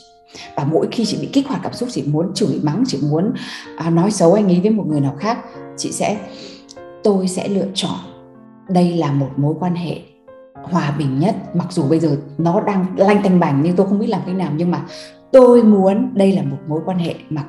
[0.56, 3.34] Và mỗi khi chị bị kích hoạt cảm xúc chị muốn chửi mắng chị muốn
[3.78, 5.38] à, nói xấu anh ấy với một người nào khác
[5.78, 6.18] chị sẽ
[7.04, 8.00] tôi sẽ lựa chọn.
[8.70, 10.00] Đây là một mối quan hệ
[10.64, 11.36] hòa bình nhất.
[11.54, 14.34] Mặc dù bây giờ nó đang lanh tanh bành nhưng tôi không biết làm thế
[14.34, 14.86] nào nhưng mà
[15.32, 17.44] tôi muốn đây là một mối quan hệ mà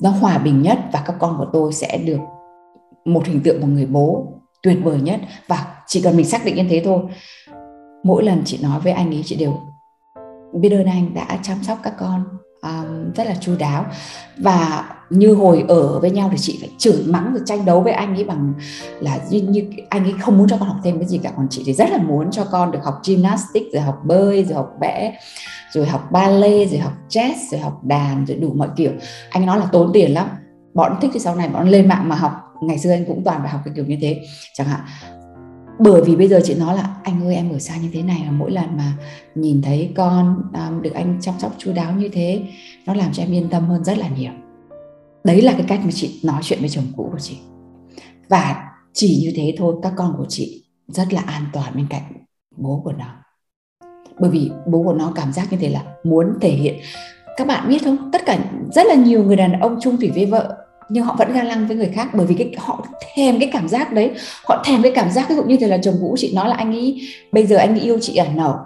[0.00, 2.18] nó hòa bình nhất và các con của tôi sẽ được
[3.04, 4.26] một hình tượng một người bố
[4.62, 5.20] tuyệt vời nhất.
[5.48, 7.00] Và chỉ cần mình xác định như thế thôi
[8.04, 9.60] mỗi lần chị nói với anh ấy chị đều
[10.54, 12.24] biết ơn anh đã chăm sóc các con
[12.62, 13.84] um, rất là chu đáo.
[14.38, 17.92] Và như hồi ở với nhau thì chị phải chửi mắng rồi tranh đấu với
[17.92, 18.52] anh ấy bằng
[19.00, 21.30] là như, như anh ấy không muốn cho con học thêm cái gì cả.
[21.36, 24.56] Còn chị thì rất là muốn cho con được học gymnastics rồi học bơi rồi
[24.56, 25.18] học vẽ
[25.72, 28.92] rồi học ballet rồi học jazz rồi học đàn rồi đủ mọi kiểu.
[29.30, 30.26] Anh nói là tốn tiền lắm.
[30.74, 33.40] Bọn thích thì sau này bọn lên mạng mà học ngày xưa anh cũng toàn
[33.40, 34.20] phải học cái kiểu như thế
[34.54, 34.80] chẳng hạn.
[35.78, 38.22] Bởi vì bây giờ chị nói là anh ơi em ở xa như thế này
[38.26, 38.92] mà mỗi lần mà
[39.34, 42.42] nhìn thấy con um, được anh chăm sóc chu đáo như thế
[42.86, 44.32] nó làm cho em yên tâm hơn rất là nhiều.
[45.24, 47.36] Đấy là cái cách mà chị nói chuyện với chồng cũ của chị.
[48.28, 52.12] Và chỉ như thế thôi các con của chị rất là an toàn bên cạnh
[52.56, 53.06] bố của nó.
[54.18, 56.74] Bởi vì bố của nó cảm giác như thế là muốn thể hiện.
[57.36, 58.10] Các bạn biết không?
[58.12, 58.38] Tất cả
[58.72, 60.61] rất là nhiều người đàn ông chung thủy với vợ
[60.92, 63.68] nhưng họ vẫn ga lăng với người khác bởi vì cái họ thèm cái cảm
[63.68, 64.10] giác đấy.
[64.44, 66.54] Họ thèm cái cảm giác ví dụ như thế là chồng cũ chị nói là
[66.54, 67.00] anh ấy
[67.32, 68.58] bây giờ anh ấy yêu chị ở nở.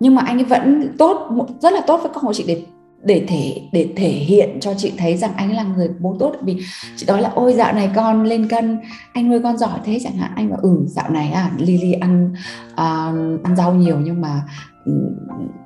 [0.00, 1.28] Nhưng mà anh ấy vẫn tốt
[1.60, 2.62] rất là tốt với con của chị để
[3.04, 6.32] để thể để thể hiện cho chị thấy rằng anh là người bố tốt.
[6.42, 6.56] Vì
[6.96, 8.78] chị nói là ôi dạo này con lên cân
[9.12, 10.30] anh nuôi con giỏi thế chẳng hạn.
[10.36, 12.32] Anh bảo ừ dạo này à Lily ăn
[12.72, 14.42] uh, ăn rau nhiều nhưng mà
[14.84, 14.92] ừ,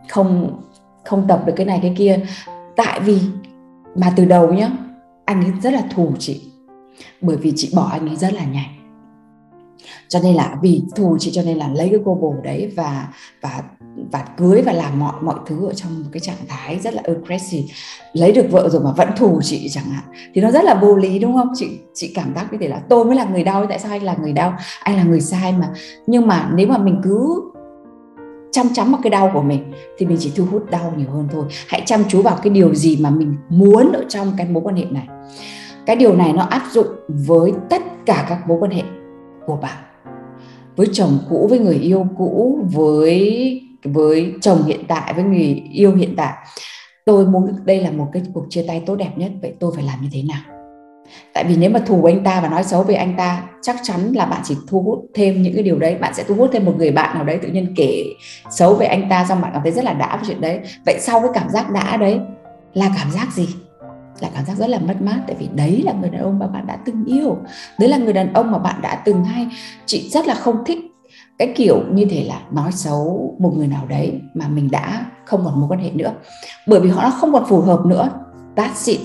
[0.09, 0.61] không
[1.05, 2.21] không tập được cái này cái kia.
[2.77, 3.19] Tại vì
[3.97, 4.71] mà từ đầu nhá
[5.27, 6.41] anh ấy rất là thù chị,
[7.21, 8.69] bởi vì chị bỏ anh ấy rất là nhanh.
[10.09, 13.09] Cho nên là vì thù chị cho nên là lấy cái cô bồ đấy và
[13.41, 13.63] và
[14.13, 17.03] và cưới và làm mọi mọi thứ ở trong một cái trạng thái rất là
[17.05, 17.75] aggressive.
[18.13, 20.97] Lấy được vợ rồi mà vẫn thù chị chẳng hạn, thì nó rất là vô
[20.97, 21.49] lý, đúng không?
[21.55, 24.03] Chị chị cảm giác như thế là tôi mới là người đau, tại sao anh
[24.03, 24.55] là người đau?
[24.83, 25.71] Anh là người sai mà.
[26.07, 27.43] Nhưng mà nếu mà mình cứ
[28.53, 31.29] chăm chắm vào cái đau của mình, thì mình chỉ thu hút đau nhiều hơn
[31.33, 31.45] thôi.
[31.69, 34.77] Hãy chăm chú vào cái điều gì mà mình muốn ở trong cái mối quan
[34.77, 35.07] hệ này.
[35.87, 38.83] Cái điều này nó áp dụng với tất cả các mối quan hệ
[39.47, 39.77] của bạn.
[40.77, 45.95] Với chồng cũ, với người yêu cũ, với với chồng hiện tại, với người yêu
[45.95, 46.35] hiện tại.
[47.05, 49.85] Tôi muốn, đây là một cái cuộc chia tay tốt đẹp nhất, vậy tôi phải
[49.85, 50.56] làm như thế nào?
[51.33, 54.13] Tại vì nếu mà thù anh ta và nói xấu về anh ta, chắc chắn
[54.13, 55.95] là bạn chỉ thu hút thêm những cái điều đấy.
[55.95, 58.05] Bạn sẽ thu hút thêm một người bạn nào đấy tự nhiên kể
[58.51, 60.61] xấu về anh ta xong bạn cảm thấy rất là đã với chuyện đấy.
[60.87, 62.21] Vậy sau cái cảm giác đã đấy,
[62.75, 63.49] là cảm giác gì?
[64.21, 66.47] Là cảm giác rất là mất mát, tại vì đấy là người đàn ông mà
[66.47, 67.37] bạn đã từng yêu.
[67.79, 69.47] Đấy là người đàn ông mà bạn đã từng hay.
[69.87, 70.79] Chị rất là không thích
[71.39, 75.45] cái kiểu như thế là nói xấu một người nào đấy mà mình đã không
[75.45, 76.13] còn mối quan hệ nữa.
[76.67, 78.11] Bởi vì họ không còn phù hợp nữa.
[78.57, 79.01] That's it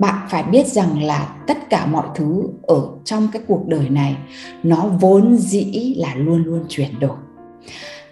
[0.00, 4.16] bạn phải biết rằng là tất cả mọi thứ ở trong cái cuộc đời này,
[4.62, 7.16] nó vốn dĩ là luôn luôn chuyển đổi.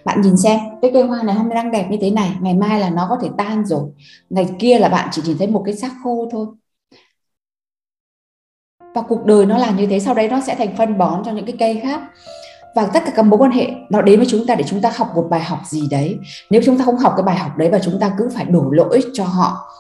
[0.05, 2.55] Bạn nhìn xem, cái cây hoa này hôm nay đang đẹp như thế này, ngày
[2.55, 3.91] mai là nó có thể tan rồi.
[4.31, 6.47] Ngày kia là bạn chỉ nhìn thấy một cái xác khô thôi.
[8.95, 11.33] Và cuộc đời nó là như thế, sau đấy nó sẽ thành phân bón cho
[11.33, 12.01] những cái cây khác.
[12.75, 14.93] Và tất cả các mối quan hệ nó đến với chúng ta để chúng ta
[14.97, 16.19] học một bài học gì đấy.
[16.51, 18.71] Nếu chúng ta không học cái bài học đấy và chúng ta cứ phải đổ
[18.71, 19.71] lỗi cho họ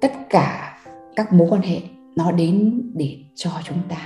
[0.00, 0.76] tất cả
[1.16, 1.80] các mối quan hệ
[2.16, 3.96] nó đến để cho chúng ta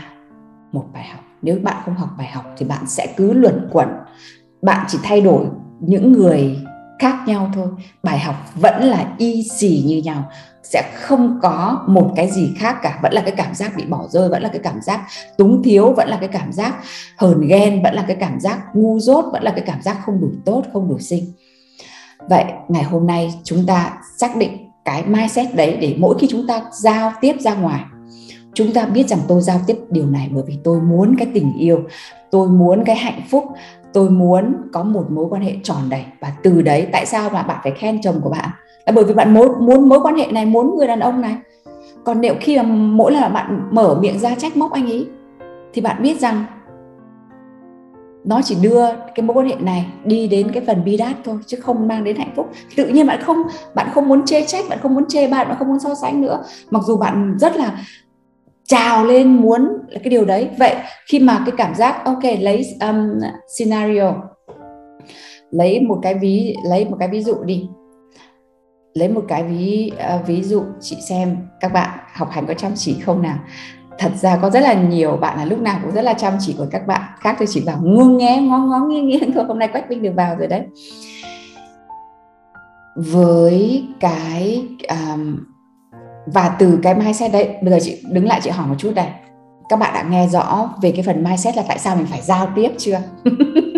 [0.73, 1.21] một bài học.
[1.43, 3.89] Nếu bạn không học bài học thì bạn sẽ cứ luẩn quẩn.
[4.63, 5.47] Bạn chỉ thay đổi
[5.81, 6.59] những người
[6.99, 7.69] khác nhau thôi.
[8.03, 10.31] Bài học vẫn là y xì như nhau.
[10.63, 12.99] Sẽ không có một cái gì khác cả.
[13.03, 15.07] Vẫn là cái cảm giác bị bỏ rơi, vẫn là cái cảm giác
[15.39, 16.75] túng thiếu, vẫn là cái cảm giác
[17.17, 20.21] hờn ghen, vẫn là cái cảm giác ngu dốt, vẫn là cái cảm giác không
[20.21, 21.25] đủ tốt, không đủ xinh.
[22.29, 26.47] Vậy ngày hôm nay chúng ta xác định cái mindset đấy để mỗi khi chúng
[26.47, 27.81] ta giao tiếp ra ngoài,
[28.55, 31.53] chúng ta biết rằng tôi giao tiếp điều này bởi vì tôi muốn cái tình
[31.59, 31.79] yêu,
[32.31, 33.45] tôi muốn cái hạnh phúc,
[33.93, 36.05] tôi muốn có một mối quan hệ tròn đầy.
[36.21, 38.49] Và từ đấy, tại sao mà bạn phải khen chồng của bạn?
[38.87, 41.35] Là bởi vì bạn muốn muốn mối quan hệ này, muốn người đàn ông này.
[42.05, 45.07] Còn nếu khi mà mỗi lần bạn mở miệng ra trách móc anh ấy,
[45.75, 46.45] thì bạn biết rằng
[48.25, 51.39] nó chỉ đưa cái mối quan hệ này đi đến cái phần bi đát thôi
[51.47, 52.51] chứ không mang đến hạnh phúc.
[52.77, 53.37] Tự nhiên bạn không
[53.75, 56.21] bạn không muốn chê trách bạn không muốn chê bạn bạn không muốn so sánh
[56.21, 56.43] nữa.
[56.71, 57.79] Mặc dù bạn rất là
[58.69, 60.49] trào lên muốn là cái điều đấy.
[60.59, 60.75] Vậy
[61.09, 63.21] khi mà cái cảm giác ok lấy um,
[63.59, 64.15] scenario
[65.51, 67.69] lấy một cái ví lấy một cái ví dụ đi.
[68.95, 71.37] Lấy một cái ví uh, ví dụ chị xem.
[71.61, 73.39] Các bạn học hành có chăm chỉ không nào?
[73.99, 76.55] Thật ra có rất là nhiều bạn là lúc nào cũng rất là chăm chỉ
[76.59, 77.37] của các bạn khác.
[77.39, 80.13] Tôi chỉ bảo ngu nghe ngó ngó nghiêng nghiêng thôi hôm nay quách minh được
[80.17, 80.63] vào rồi đấy.
[82.97, 85.37] Với cái um,
[86.27, 89.07] và từ cái mindset đấy bây giờ chị đứng lại chị hỏi một chút đây
[89.69, 92.49] các bạn đã nghe rõ về cái phần mindset là tại sao mình phải giao
[92.55, 93.01] tiếp chưa?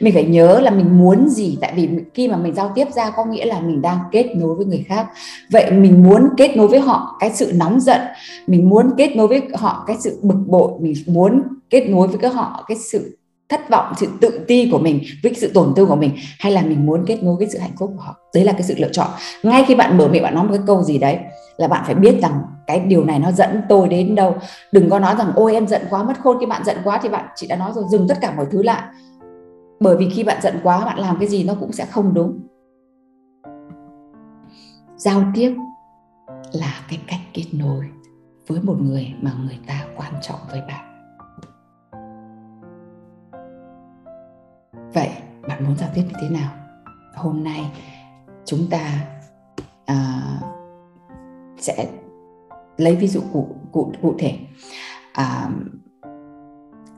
[0.00, 3.10] mình phải nhớ là mình muốn gì, tại vì khi mà mình giao tiếp ra
[3.10, 5.06] có nghĩa là mình đang kết nối với người khác.
[5.50, 8.00] Vậy mình muốn kết nối với họ cái sự nóng giận,
[8.46, 12.18] mình muốn kết nối với họ cái sự bực bội, mình muốn kết nối với
[12.18, 15.88] các họ cái sự thất vọng, sự tự ti của mình với sự tổn thương
[15.88, 18.16] của mình, hay là mình muốn kết nối với sự hạnh phúc của họ?
[18.34, 19.08] Đấy là cái sự lựa chọn.
[19.42, 21.18] Ngay khi bạn mở miệng, bạn nói một cái câu gì đấy
[21.56, 24.34] là bạn phải biết rằng cái điều này nó dẫn tôi đến đâu.
[24.72, 26.36] Đừng có nói rằng, ôi, em giận quá, mất khôn.
[26.40, 28.62] Khi bạn giận quá thì bạn chị đã nói rồi, dừng tất cả mọi thứ
[28.62, 28.82] lại
[29.80, 32.40] bởi vì khi bạn giận quá bạn làm cái gì nó cũng sẽ không đúng.
[34.96, 35.56] Giao tiếp
[36.52, 37.88] là cái cách kết nối
[38.46, 40.90] với một người mà người ta quan trọng với bạn.
[44.94, 45.10] Vậy
[45.48, 46.50] bạn muốn giao tiếp như thế nào?
[47.14, 47.72] Hôm nay
[48.44, 49.06] chúng ta
[49.86, 50.22] à,
[51.58, 51.86] sẽ
[52.76, 54.38] lấy ví dụ cụ cụ cụ thể.
[55.12, 55.50] À,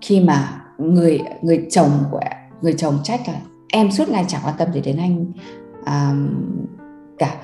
[0.01, 2.21] khi mà người người chồng của
[2.63, 3.41] người chồng trách là
[3.73, 5.33] em suốt ngày chẳng quan tâm gì đến anh.
[5.85, 6.15] À,
[7.19, 7.37] cả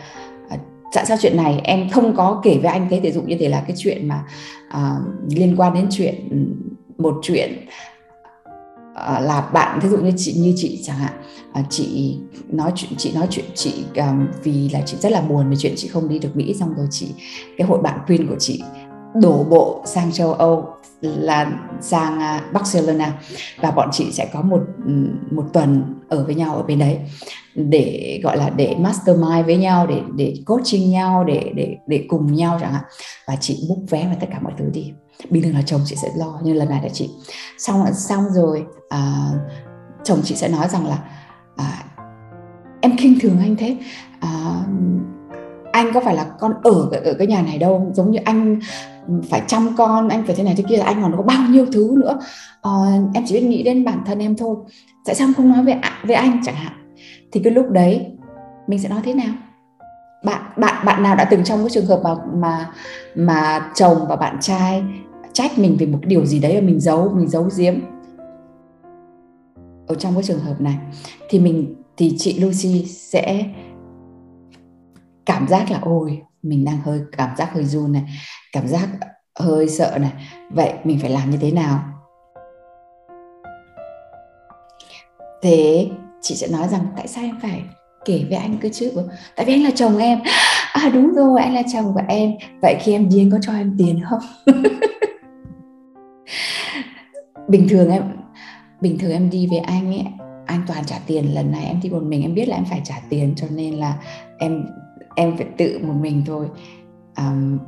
[0.49, 0.57] à,
[0.95, 3.49] tại sao chuyện này em không có kể với anh thế ví dụ như thế
[3.49, 4.25] là cái chuyện mà
[4.69, 4.97] à,
[5.31, 6.37] liên quan đến chuyện ừ,
[6.99, 7.67] một chuyện
[8.95, 11.13] à, là bạn thí dụ như chị như chị chẳng hạn.
[11.53, 12.17] À, chị
[12.49, 15.73] nói chuyện chị nói chuyện chị um, vì là chị rất là buồn về chuyện
[15.77, 17.09] chị không đi được Mỹ xong rồi chị
[17.59, 18.63] cái hội bạn khuyên của chị
[19.15, 20.69] đổ bộ sang châu Âu
[21.01, 23.13] là sang à, Barcelona.
[23.61, 24.61] Và bọn chị sẽ có một
[25.31, 26.99] một tuần ở với nhau ở bên đấy
[27.55, 32.35] để gọi là để mastermind với nhau để để coaching nhau để để để cùng
[32.35, 32.85] nhau chẳng hạn.
[33.29, 34.93] Và chị book vé và tất cả mọi thứ đi.
[35.31, 37.11] Bình thường là chồng chị sẽ lo nhưng lần này là chị.
[37.59, 39.31] Xong xong rồi à,
[40.05, 40.99] chồng chị sẽ nói rằng là
[41.57, 41.85] à,
[42.81, 43.77] em khinh thường anh thế.
[44.21, 44.61] À,
[45.73, 48.61] anh có phải là con ở ở cái nhà này đâu giống như anh
[49.31, 51.67] phải chăm con anh phải thế này thế kia là anh còn có bao nhiêu
[51.73, 52.19] thứ nữa.
[52.63, 52.71] À,
[53.15, 54.57] em chỉ biết nghĩ đến bản thân em thôi.
[55.05, 56.73] Tại sao không nói về về anh chẳng hạn?
[57.33, 58.07] Thì cái lúc đấy
[58.67, 59.35] mình sẽ nói thế nào?
[60.25, 62.71] Bạn bạn bạn nào đã từng trong cái trường hợp mà mà
[63.15, 64.83] mà chồng và bạn trai
[65.33, 67.75] trách mình về một điều gì đấy mà mình giấu mình giấu giếm?
[69.87, 70.77] Ở trong cái trường hợp này
[71.29, 73.45] thì mình thì chị Lucy sẽ
[75.27, 78.03] cảm giác là, ôi, mình đang hơi, cảm giác hơi run này,
[78.53, 78.89] cảm giác
[79.39, 80.13] hơi sợ này.
[80.51, 81.85] Vậy mình phải làm như thế nào?
[85.43, 87.63] Thế chị sẽ nói rằng, tại sao em phải
[88.05, 88.93] kể với anh cứ chứ?
[89.37, 90.21] Tại vì anh là chồng em.
[90.73, 92.33] À đúng rồi, anh là chồng của em.
[92.63, 94.21] Vậy khi em điên có cho em tiền không?
[97.49, 98.03] Bình thường em,
[98.81, 100.07] bình thường em đi với anh ấy,
[100.47, 101.35] anh toàn trả tiền.
[101.35, 103.75] Lần này em đi một mình, em biết là em phải trả tiền, cho nên
[103.75, 103.95] là
[104.39, 104.67] em
[105.15, 106.47] em phải tự một mình thôi.
[107.17, 107.59] Um,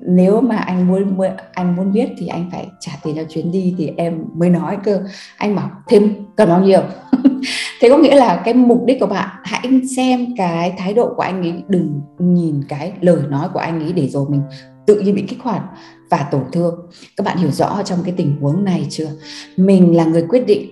[0.00, 1.20] nếu mà anh muốn
[1.52, 4.78] anh muốn biết thì anh phải trả tiền cho chuyến đi thì em mới nói
[4.84, 5.02] cơ.
[5.36, 6.80] Anh bảo thêm cần bao nhiêu?
[7.80, 11.22] Thế có nghĩa là cái mục đích của bạn hãy xem cái thái độ của
[11.22, 14.42] anh ấy đừng nhìn cái lời nói của anh ấy để rồi mình
[14.86, 15.62] tự nhiên bị kích hoạt
[16.10, 16.74] và tổn thương.
[17.16, 19.08] Các bạn hiểu rõ trong cái tình huống này chưa?
[19.56, 20.70] Mình là người quyết định.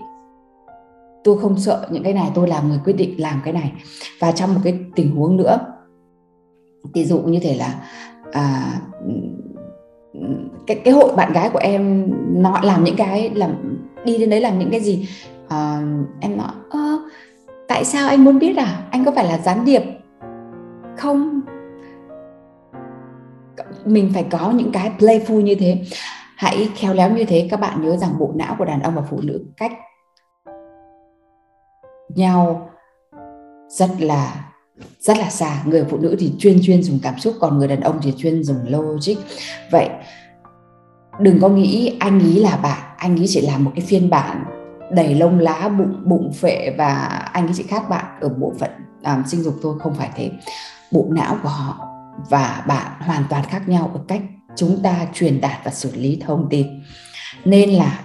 [1.25, 3.73] Tôi không sợ những cái này tôi là người quyết định làm cái này.
[4.21, 5.59] Và trong một cái tình huống nữa
[6.95, 7.75] ví dụ như thể là
[8.33, 8.73] à,
[10.67, 14.41] cái cái hội bạn gái của em nó làm những cái làm đi đến đấy
[14.41, 15.09] làm những cái gì?
[15.49, 15.83] À,
[16.21, 16.97] em nói à,
[17.69, 18.87] tại sao anh muốn biết à?
[18.91, 19.83] Anh có phải là gián điệp
[20.97, 21.41] không?
[23.85, 25.85] Mình phải có những cái playful như thế.
[26.37, 29.03] Hãy khéo léo như thế các bạn nhớ rằng bộ não của đàn ông và
[29.11, 29.73] phụ nữ cách
[32.09, 32.71] nhau
[33.69, 34.51] rất là
[35.01, 35.63] rất là xa.
[35.67, 38.45] Người phụ nữ thì chuyên chuyên dùng cảm xúc còn người đàn ông thì chuyên
[38.45, 39.17] dùng logic.
[39.71, 39.89] Vậy
[41.21, 44.45] đừng có nghĩ anh ý là bạn anh ý chỉ là một cái phiên bản
[44.93, 46.95] đầy lông lá bụng bụng phệ và
[47.33, 48.71] anh ấy chỉ khác bạn ở bộ phận
[49.05, 50.31] um, sinh dục thôi không phải thế.
[50.93, 51.89] Bộ não của họ
[52.31, 54.23] và bạn hoàn toàn khác nhau ở cách
[54.57, 56.67] chúng ta truyền đạt và xử lý thông tin.
[57.45, 58.01] Nên là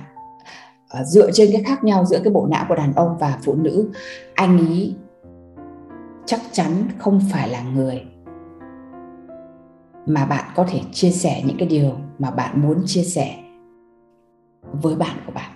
[0.90, 3.56] à, dựa trên cái khác nhau giữa cái bộ não của đàn ông và phụ
[3.56, 3.92] nữ
[4.36, 4.96] anh ý
[6.30, 8.04] chắc chắn không phải là người.
[10.06, 13.36] Mà bạn có thể chia sẻ những cái điều mà bạn muốn chia sẻ
[14.72, 15.52] với bạn của bạn.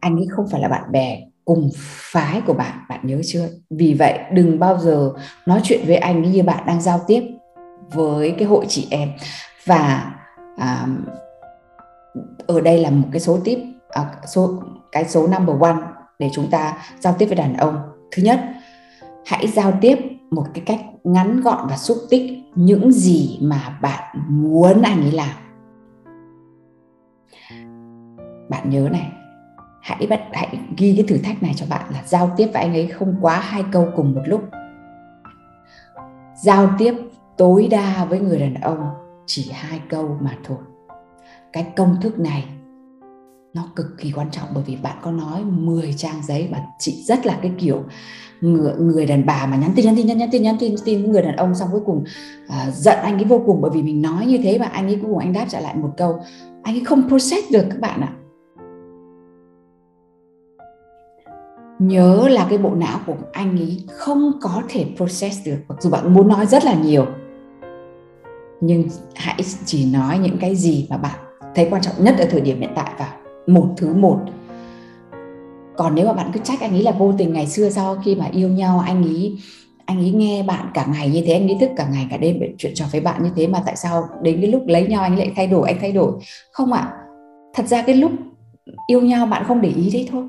[0.00, 1.70] Anh ấy không phải là bạn bè cùng
[2.12, 3.48] phái của bạn bạn nhớ chưa?
[3.70, 5.12] Vì vậy đừng bao giờ
[5.46, 7.22] nói chuyện với anh như bạn đang giao tiếp
[7.92, 9.12] với cái hội chị em.
[9.64, 10.14] Và
[10.56, 10.86] à,
[12.46, 15.78] ở đây là một cái số tip à, số cái số number one
[16.18, 17.76] để chúng ta giao tiếp với đàn ông.
[18.10, 18.40] Thứ nhất
[19.26, 19.98] hãy giao tiếp
[20.30, 25.12] một cái cách ngắn gọn và xúc tích những gì mà bạn muốn anh ấy
[25.12, 25.36] làm.
[28.50, 29.12] Bạn nhớ này,
[29.82, 32.74] hãy bắt, hãy ghi cái thử thách này cho bạn là giao tiếp với anh
[32.74, 34.44] ấy không quá hai câu cùng một lúc.
[36.42, 36.94] Giao tiếp
[37.36, 38.90] tối đa với người đàn ông
[39.26, 40.58] chỉ hai câu mà thôi.
[41.52, 42.44] Cái công thức này
[43.56, 47.04] nó cực kỳ quan trọng bởi vì bạn có nói 10 trang giấy và chị
[47.06, 47.82] rất là cái kiểu
[48.40, 51.02] người, người đàn bà mà nhắn tin nhắn tin nhắn, tin nhắn tin nhắn tin
[51.02, 52.04] với người đàn ông xong cuối cùng
[52.46, 54.98] uh, giận anh ấy vô cùng bởi vì mình nói như thế và anh ấy
[55.02, 56.18] cuối cùng anh đáp trả lại một câu
[56.62, 58.12] anh ấy không process được các bạn ạ.
[61.78, 65.90] Nhớ là cái bộ não của anh ấy không có thể process được mặc dù
[65.90, 67.06] bạn muốn nói rất là nhiều.
[68.60, 71.18] Nhưng hãy chỉ nói những cái gì mà bạn
[71.54, 74.18] thấy quan trọng nhất ở thời điểm hiện tại và một thứ một.
[75.76, 78.14] Còn nếu mà bạn cứ trách anh ấy là vô tình ngày xưa sau khi
[78.14, 79.36] mà yêu nhau anh ấy
[79.86, 82.36] anh ấy nghe bạn cả ngày như thế anh ấy thức cả ngày cả đêm
[82.58, 85.12] chuyện trò với bạn như thế mà tại sao đến cái lúc lấy nhau anh
[85.12, 86.12] ấy lại thay đổi anh thay đổi?
[86.52, 86.80] Không ạ.
[86.80, 86.92] À,
[87.54, 88.12] thật ra cái lúc
[88.86, 90.24] yêu nhau bạn không để ý đấy thôi.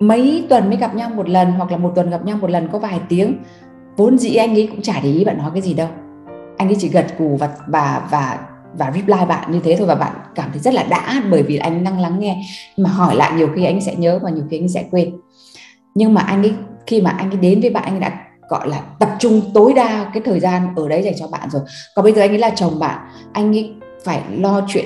[0.00, 2.68] Mấy tuần mới gặp nhau một lần hoặc là một tuần gặp nhau một lần
[2.72, 3.36] có vài tiếng
[3.96, 5.88] vốn dĩ anh ấy cũng chả để ý bạn nói cái gì đâu.
[6.56, 8.38] Anh ấy chỉ gật cù và và và
[8.78, 11.56] và reply bạn như thế thôi và bạn cảm thấy rất là đã bởi vì
[11.56, 12.44] anh đang lắng nghe.
[12.76, 15.14] Mà hỏi lại nhiều khi anh sẽ nhớ và nhiều khi anh sẽ quên.
[15.94, 16.52] Nhưng mà anh ấy
[16.86, 19.72] khi mà anh ấy đến với bạn anh ấy đã gọi là tập trung tối
[19.72, 21.62] đa cái thời gian ở đấy dành cho bạn rồi.
[21.94, 22.98] Còn bây giờ anh ấy là chồng bạn
[23.32, 24.84] anh ấy phải lo chuyện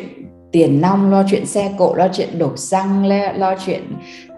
[0.53, 3.83] tiền nong lo chuyện xe cộ lo chuyện đổ xăng lo, lo chuyện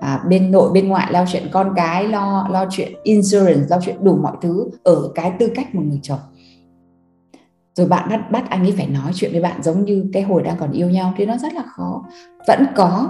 [0.00, 3.96] à, bên nội bên ngoại lo chuyện con cái lo lo chuyện insurance lo chuyện
[4.04, 6.18] đủ mọi thứ ở cái tư cách một người chồng
[7.78, 10.42] rồi bạn bắt bắt anh ấy phải nói chuyện với bạn giống như cái hồi
[10.42, 12.04] đang còn yêu nhau thì nó rất là khó.
[12.46, 13.08] Vẫn có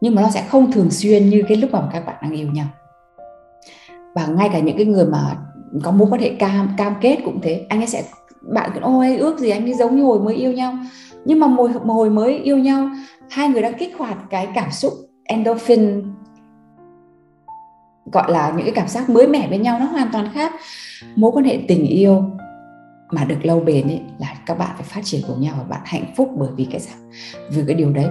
[0.00, 2.48] nhưng mà nó sẽ không thường xuyên như cái lúc mà các bạn đang yêu
[2.52, 2.66] nhau.
[4.14, 5.36] Và ngay cả những cái người mà
[5.82, 7.66] có mối quan hệ cam cam kết cũng thế.
[7.68, 8.04] Anh ấy sẽ
[8.40, 10.74] bạn cứ ôi ước gì anh ấy giống như hồi mới yêu nhau.
[11.24, 12.90] Nhưng mà hồi, hồi mới yêu nhau
[13.30, 14.92] hai người đang kích hoạt cái cảm xúc
[15.24, 16.02] endorphin
[18.12, 20.52] gọi là những cái cảm giác mới mẻ với nhau nó hoàn toàn khác.
[21.16, 22.22] Mối quan hệ tình yêu
[23.10, 25.80] mà được lâu bền ấy là các bạn phải phát triển cùng nhau và bạn
[25.84, 26.96] hạnh phúc bởi vì cái sao?
[27.50, 28.06] Vì cái điều đấy.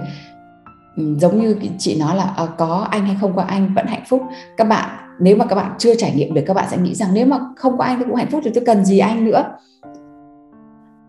[0.96, 4.22] Giống như chị nói là à, có anh hay không có anh vẫn hạnh phúc.
[4.56, 7.14] Các bạn nếu mà các bạn chưa trải nghiệm được các bạn sẽ nghĩ rằng
[7.14, 9.44] nếu mà không có anh tôi cũng hạnh phúc thì tôi cần gì anh nữa?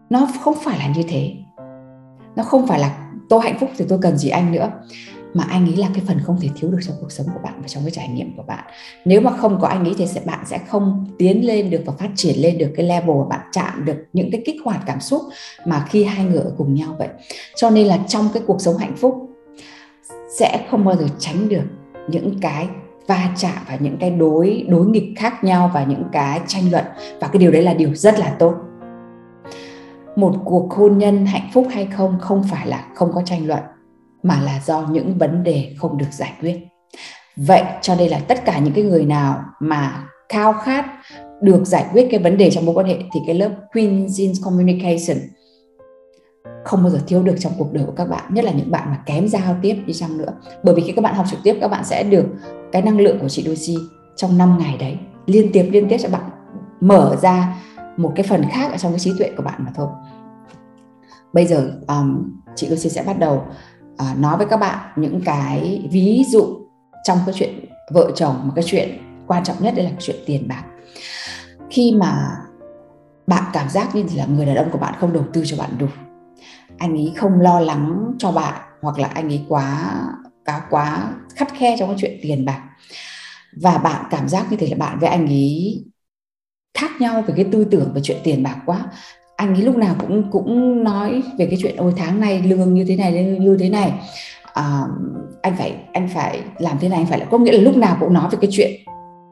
[0.09, 1.33] Nó không phải là như thế.
[2.35, 4.71] Nó không phải là tôi hạnh phúc thì tôi cần gì anh nữa
[5.35, 7.53] mà anh ấy là cái phần không thể thiếu được trong cuộc sống của bạn
[7.61, 8.63] và trong cái trải nghiệm của bạn.
[9.05, 11.93] Nếu mà không có anh ấy thì sẽ, bạn sẽ không tiến lên được và
[11.99, 15.01] phát triển lên được cái level mà bạn chạm được những cái kích hoạt cảm
[15.01, 15.21] xúc
[15.65, 17.07] mà khi hai người ở cùng nhau vậy.
[17.55, 19.29] Cho nên là trong cái cuộc sống hạnh phúc
[20.39, 21.63] sẽ không bao giờ tránh được
[22.09, 22.67] những cái
[23.07, 26.85] va chạm và những cái đối đối nghịch khác nhau và những cái tranh luận.
[27.21, 28.53] Và cái điều đấy là điều rất là tốt.
[30.15, 33.63] Một cuộc hôn nhân hạnh phúc hay không không phải là không có tranh luận
[34.25, 36.55] mà là do những vấn đề không được giải quyết.
[37.37, 40.85] Vậy cho đây là tất cả những cái người nào mà khao khát
[41.41, 45.17] được giải quyết cái vấn đề trong mối quan hệ thì cái lớp Queen's Communication
[46.63, 48.87] không bao giờ thiếu được trong cuộc đời của các bạn nhất là những bạn
[48.89, 50.33] mà kém giao tiếp đi chăng nữa.
[50.63, 52.25] Bởi vì khi các bạn học trực tiếp các bạn sẽ được
[52.71, 53.77] cái năng lượng của chị Doji
[54.15, 56.29] trong 5 ngày đấy liên tiếp liên tiếp cho bạn
[56.81, 57.55] mở ra
[57.97, 59.87] một cái phần khác ở trong cái trí tuệ của bạn mà thôi.
[61.33, 63.43] Bây giờ um, chị Lucy sẽ bắt đầu
[64.01, 66.57] uh, nói với các bạn những cái ví dụ
[67.03, 70.47] trong cái chuyện vợ chồng mà cái chuyện quan trọng nhất đây là chuyện tiền
[70.47, 70.63] bạc.
[71.69, 72.37] Khi mà
[73.27, 75.69] bạn cảm giác như là người đàn ông của bạn không đầu tư cho bạn
[75.79, 75.87] đủ
[76.77, 79.93] anh ấy không lo lắng cho bạn hoặc là anh ấy quá
[80.45, 82.61] quá quá khắt khe trong cái chuyện tiền bạc.
[83.61, 85.83] Và bạn cảm giác như thế là bạn với anh ấy
[86.73, 88.85] khác nhau về cái tư tưởng về chuyện tiền bạc quá
[89.35, 92.85] anh ấy lúc nào cũng cũng nói về cái chuyện ôi tháng này lương như
[92.87, 93.93] thế này lương như thế này.
[94.53, 94.81] À,
[95.41, 97.97] anh phải anh phải làm thế này anh phải là có nghĩa là lúc nào
[97.99, 98.71] cũng nói về cái chuyện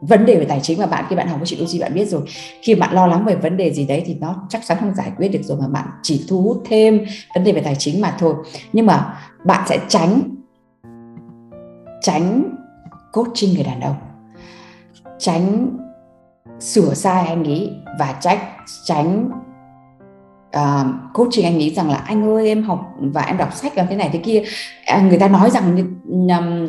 [0.01, 2.05] vấn đề về tài chính mà bạn khi bạn học với chị Lucy bạn biết
[2.05, 2.21] rồi.
[2.61, 5.11] Khi bạn lo lắng về vấn đề gì đấy thì nó chắc chắn không giải
[5.17, 8.15] quyết được rồi mà bạn chỉ thu hút thêm vấn đề về tài chính mà
[8.19, 8.33] thôi.
[8.73, 10.21] Nhưng mà bạn sẽ tránh
[12.01, 12.43] tránh
[13.13, 13.95] coaching người đàn ông.
[15.19, 15.77] Tránh
[16.59, 18.39] sửa sai anh ấy và trách
[18.85, 19.29] tránh
[20.53, 23.77] Ờ, uh, coaching anh nghĩ rằng là anh ơi em học và em đọc sách
[23.77, 24.43] làm thế này thế kia.
[24.85, 25.87] À, người ta nói rằng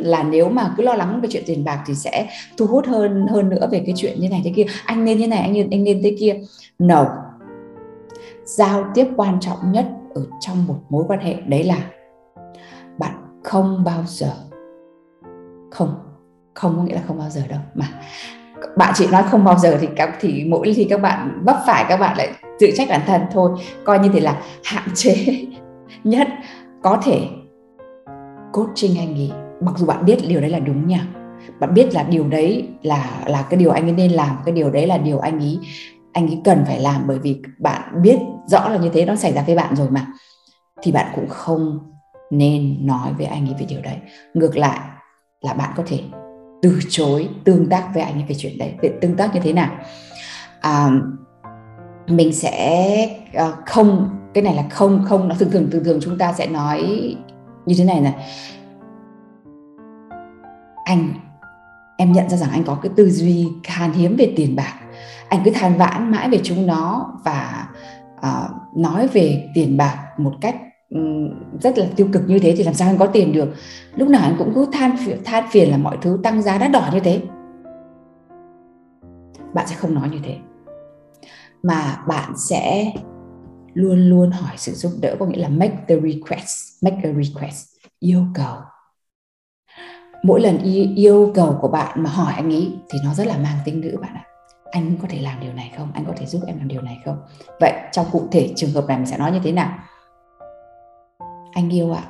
[0.03, 2.27] là nếu mà cứ lo lắng về chuyện tiền bạc thì sẽ
[2.57, 4.65] thu hút hơn hơn nữa về cái chuyện như này thế kia.
[4.85, 6.35] Anh nên như này anh nên anh nên thế kia.
[6.79, 7.05] No.
[8.45, 11.77] Giao tiếp quan trọng nhất ở trong một mối quan hệ đấy là
[12.97, 13.13] bạn
[13.43, 14.31] không bao giờ
[15.71, 15.95] không
[16.53, 17.85] không có nghĩa là không bao giờ đâu mà
[18.77, 21.85] bạn chị nói không bao giờ thì các, thì mỗi khi các bạn vấp phải
[21.89, 23.51] các bạn lại tự trách bản thân thôi.
[23.83, 25.15] Coi như thế là hạn chế
[26.03, 26.27] nhất
[26.83, 27.27] có thể
[28.53, 29.31] coaching anh ấy.
[29.61, 31.07] Mặc dù bạn biết điều đấy là đúng nha.
[31.59, 34.69] Bạn biết là điều đấy là là cái điều anh ấy nên làm, cái điều
[34.69, 35.59] đấy là điều anh ấy
[36.13, 37.07] anh ấy cần phải làm.
[37.07, 40.07] Bởi vì bạn biết rõ là như thế nó xảy ra với bạn rồi mà.
[40.81, 41.79] Thì bạn cũng không
[42.31, 43.97] nên nói với anh ấy về điều đấy.
[44.33, 44.79] Ngược lại
[45.41, 45.99] là bạn có thể
[46.65, 48.73] từ chối tương tác với anh về chuyện đấy.
[48.81, 49.71] Về tương tác như thế nào?
[50.61, 50.89] À,
[52.07, 56.17] mình sẽ uh, không cái này là không không nó thường thường thường thường chúng
[56.17, 56.83] ta sẽ nói
[57.65, 58.13] như thế này này.
[60.85, 61.13] Anh
[61.97, 64.73] em nhận ra rằng anh có cái tư duy khan hiếm về tiền bạc.
[65.29, 67.67] Anh cứ than vãn mãi về chúng nó và
[68.17, 70.55] uh, nói về tiền bạc một cách
[70.89, 70.99] Ừ,
[71.61, 73.49] rất là tiêu cực như thế thì làm sao anh có tiền được.
[73.95, 76.89] Lúc nào anh cũng cứ than than phiền là mọi thứ tăng giá đắt đỏ
[76.93, 77.21] như thế.
[79.53, 80.37] Bạn sẽ không nói như thế.
[81.63, 82.93] Mà bạn sẽ
[83.73, 87.67] luôn luôn hỏi sự giúp đỡ có nghĩa là make the request make a request
[87.99, 88.55] yêu cầu.
[90.23, 90.57] Mỗi lần
[90.95, 93.97] yêu, cầu của bạn mà hỏi anh ý thì nó rất là mang tính nữ
[94.01, 94.23] bạn ạ.
[94.71, 95.91] Anh có thể làm điều này không?
[95.93, 97.17] Anh có thể giúp em làm điều này không?
[97.59, 99.77] Vậy trong cụ thể trường hợp này mình sẽ nói như thế nào?
[101.55, 102.03] Anh yêu ạ.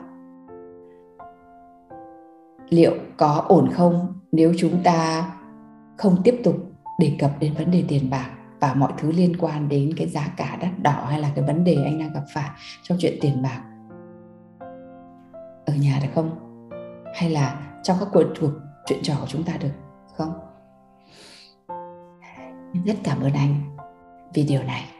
[2.69, 5.29] Liệu có ổn không nếu chúng ta
[5.97, 6.55] không tiếp tục
[6.99, 8.29] đề cập đến vấn đề tiền bạc
[8.59, 11.63] và mọi thứ liên quan đến cái giá cả đắt đỏ hay là cái vấn
[11.63, 12.49] đề anh đang gặp phải
[12.83, 13.61] trong chuyện tiền bạc?
[15.65, 16.29] Ở nhà được không?
[17.15, 18.51] Hay là trong các cuộc thuộc
[18.85, 19.73] chuyện trò của chúng ta được
[20.17, 20.33] không?
[22.85, 23.77] Rất cảm ơn anh
[24.33, 24.94] vì điều này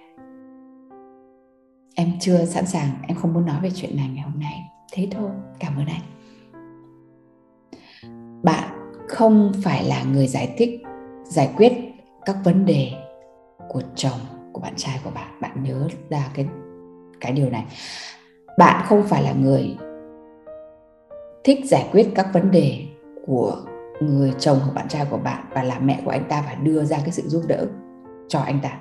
[1.96, 4.62] em chưa sẵn sàng, em không muốn nói về chuyện này ngày hôm nay.
[4.94, 5.30] Thế thôi,
[5.60, 6.02] cảm ơn anh.
[8.44, 8.70] Bạn
[9.08, 10.82] không phải là người giải thích,
[11.24, 11.74] giải quyết
[12.26, 12.92] các vấn đề
[13.70, 14.20] của chồng,
[14.54, 15.42] của bạn trai của bạn.
[15.42, 16.48] Bạn nhớ ra cái
[17.22, 17.66] cái điều này.
[18.58, 19.78] Bạn không phải là người
[21.44, 22.86] thích giải quyết các vấn đề
[23.26, 23.62] của
[24.02, 26.84] người chồng hoặc bạn trai của bạn và là mẹ của anh ta và đưa
[26.84, 27.66] ra cái sự giúp đỡ
[28.28, 28.80] cho anh ta.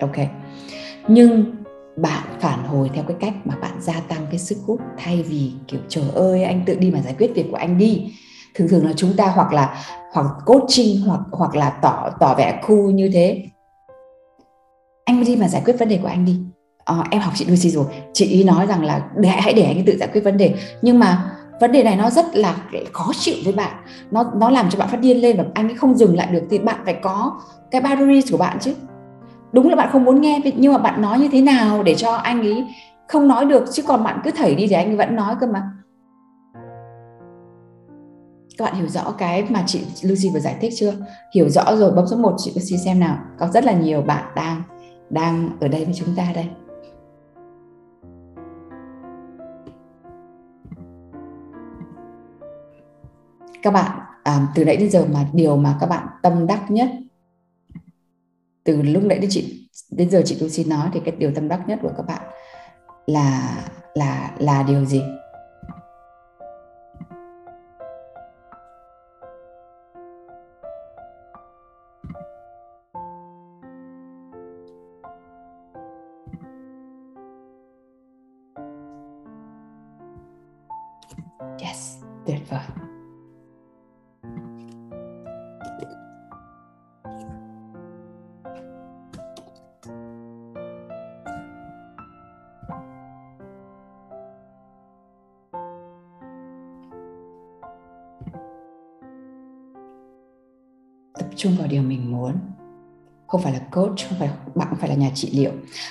[0.00, 0.16] Ok.
[1.08, 1.56] Nhưng
[1.96, 5.52] bạn phản hồi theo cái cách mà bạn gia tăng cái sức hút thay vì
[5.68, 8.14] kiểu trời ơi anh tự đi mà giải quyết việc của anh đi.
[8.54, 12.60] Thường thường là chúng ta hoặc là hoặc coaching hoặc hoặc là tỏ tỏ vẻ
[12.66, 13.44] cool như thế.
[15.04, 16.40] Anh đi mà giải quyết vấn đề của anh đi.
[16.84, 17.84] À, em học chị Lucy rồi?
[18.12, 20.54] Chị ý nói rằng là để, hãy để anh tự giải quyết vấn đề.
[20.82, 22.56] Nhưng mà vấn đề này nó rất là
[22.92, 23.72] khó chịu với bạn.
[24.10, 26.42] Nó nó làm cho bạn phát điên lên và anh ấy không dừng lại được.
[26.50, 27.40] Thì bạn phải có
[27.70, 28.74] cái boundaries của bạn chứ
[29.52, 32.12] đúng là bạn không muốn nghe nhưng mà bạn nói như thế nào để cho
[32.12, 32.64] anh ấy
[33.08, 33.64] không nói được?
[33.72, 35.70] Chứ còn bạn cứ thảy đi thì anh ấy vẫn nói cơ mà.
[38.58, 40.92] Các bạn hiểu rõ cái mà chị Lucy vừa giải thích chưa?
[41.34, 43.18] Hiểu rõ rồi bấm số 1 chị Lucy xem nào.
[43.38, 44.62] Có rất là nhiều bạn đang
[45.10, 46.48] đang ở đây với chúng ta đây.
[53.62, 56.88] Các bạn à, từ nãy đến giờ mà điều mà các bạn tâm đắc nhất
[58.66, 61.60] từ lúc nãy đến chị, đến giờ chị Lucy nói thì cái điều tâm đắc
[61.68, 62.22] nhất của các bạn
[63.06, 63.58] là
[63.94, 65.02] là là điều gì?
[103.76, 105.50] Coach không phải bạn không phải là nhà trị liệu.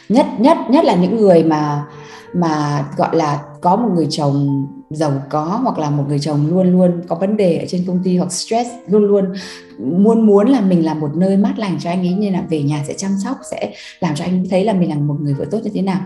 [0.09, 1.85] Nhất nhất nhất là những người mà
[2.33, 6.71] mà gọi là có một người chồng giàu có hoặc là một người chồng luôn
[6.71, 9.33] luôn có vấn đề ở trên công ty hoặc stress luôn luôn
[9.79, 12.63] muốn muốn là mình là một nơi mát lành cho anh ấy như là về
[12.63, 15.45] nhà sẽ chăm sóc, sẽ làm cho anh thấy là mình là một người vợ
[15.51, 15.99] tốt như thế nào.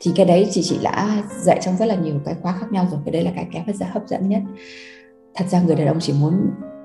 [0.00, 2.86] Thì cái đấy chị chị đã dạy trong rất là nhiều cái khóa khác nhau
[2.90, 4.42] rồi, cái đấy là cái cái rất hấp dẫn nhất.
[5.34, 6.32] Thật ra người đàn ông chỉ muốn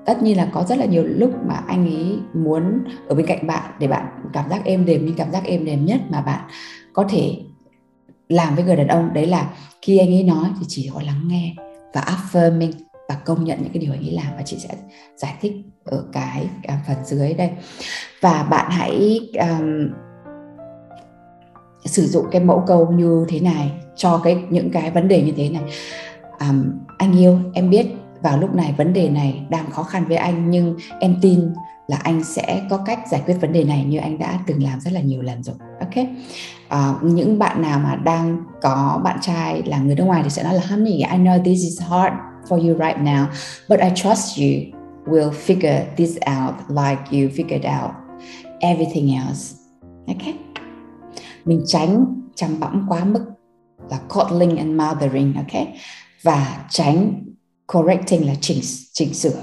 [0.06, 3.46] tất nhiên là có rất là nhiều lúc mà anh ấy muốn ở bên cạnh
[3.46, 6.40] bạn để bạn cảm giác êm đềm nhưng cảm giác êm đềm nhất mà bạn
[6.92, 7.36] có thể
[8.28, 9.50] làm với người đàn ông đấy là
[9.82, 11.54] khi anh ấy nói thì chỉ có lắng nghe
[11.94, 12.72] và affirming
[13.08, 14.74] và công nhận những cái điều anh ấy làm và chị sẽ
[15.16, 15.52] giải thích
[15.84, 17.50] ở cái à, phần dưới đây.
[18.20, 19.88] Và bạn hãy um,
[21.84, 25.32] sử dụng cái mẫu câu như thế này cho cái những cái vấn đề như
[25.36, 25.62] thế này.
[26.40, 26.64] Um,
[26.98, 27.86] anh yêu em biết
[28.22, 31.52] vào lúc này vấn đề này đang khó khăn với anh nhưng em tin
[31.86, 34.80] là anh sẽ có cách giải quyết vấn đề này như anh đã từng làm
[34.80, 35.56] rất là nhiều lần rồi.
[35.80, 36.06] Ok?
[36.68, 40.42] À, những bạn nào mà đang có bạn trai là người nước ngoài thì sẽ
[40.42, 42.14] nói là honey I know this is hard
[42.48, 43.24] for you right now
[43.68, 44.78] but I trust you.
[45.06, 47.90] Will figure this out like you figured out
[48.60, 49.54] everything else.
[50.06, 50.34] Ok?
[51.44, 52.04] Mình tránh
[52.34, 53.24] chăm bẵm quá mức
[53.90, 55.66] là coddling and mothering ok?
[56.22, 57.27] Và tránh
[57.72, 58.60] correcting là chỉnh
[58.92, 59.42] chỉnh sửa.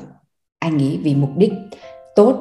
[0.59, 1.51] Anh ấy vì mục đích
[2.15, 2.35] tốt,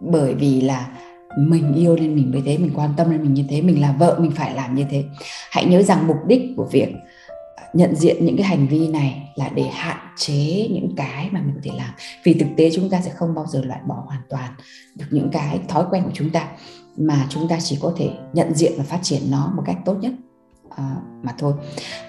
[0.00, 0.98] bởi vì là
[1.38, 3.94] mình yêu nên mình mới thế, mình quan tâm nên mình như thế, mình là
[3.98, 5.04] vợ, mình phải làm như thế.
[5.50, 6.88] Hãy nhớ rằng mục đích của việc
[7.56, 11.40] à, nhận diện những cái hành vi này là để hạn chế những cái mà
[11.40, 11.90] mình có thể làm.
[12.24, 14.52] Vì thực tế chúng ta sẽ không bao giờ loại bỏ hoàn toàn
[14.94, 16.48] được những cái thói quen của chúng ta,
[16.96, 19.96] mà chúng ta chỉ có thể nhận diện và phát triển nó một cách tốt
[20.00, 20.12] nhất.
[20.78, 20.84] Ờ,
[21.22, 21.52] mà thôi.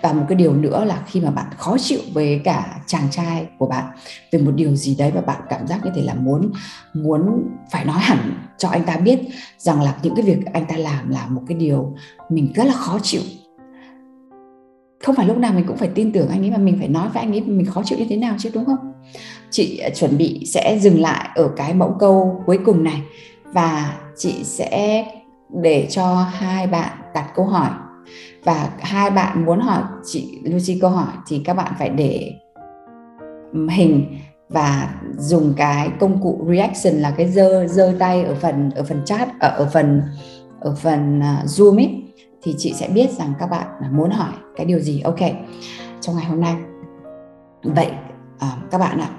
[0.03, 3.47] Và một cái điều nữa là khi mà bạn khó chịu với cả chàng trai
[3.57, 3.85] của bạn,
[4.31, 6.51] về một điều gì đấy và bạn cảm giác như thế là muốn
[6.93, 9.19] muốn phải nói hẳn cho anh ta biết
[9.57, 11.95] rằng là những cái việc anh ta làm là một cái điều
[12.29, 13.21] mình rất là khó chịu.
[15.03, 17.09] Không phải lúc nào mình cũng phải tin tưởng anh ấy mà mình phải nói
[17.13, 18.93] với anh ấy mình khó chịu như thế nào chứ, đúng không?
[19.51, 23.01] Chị ờ, chuẩn bị sẽ dừng lại ở cái mẫu câu cuối cùng này
[23.53, 25.05] và chị sẽ
[25.61, 27.69] để cho hai bạn đặt câu hỏi
[28.43, 32.33] và hai bạn muốn hỏi chị Lucy câu hỏi thì các bạn phải để
[33.69, 34.17] hình
[34.49, 39.01] và dùng cái công cụ reaction là cái giơ giơ tay ở phần ở phần
[39.05, 40.01] chat ở, ở phần
[40.59, 42.03] ở phần uh, zoom ấy
[42.41, 45.01] thì chị sẽ biết rằng các bạn muốn hỏi cái điều gì.
[45.01, 45.19] Ok
[46.01, 46.55] trong ngày hôm nay.
[47.63, 47.91] Vậy
[48.35, 49.09] uh, các bạn ạ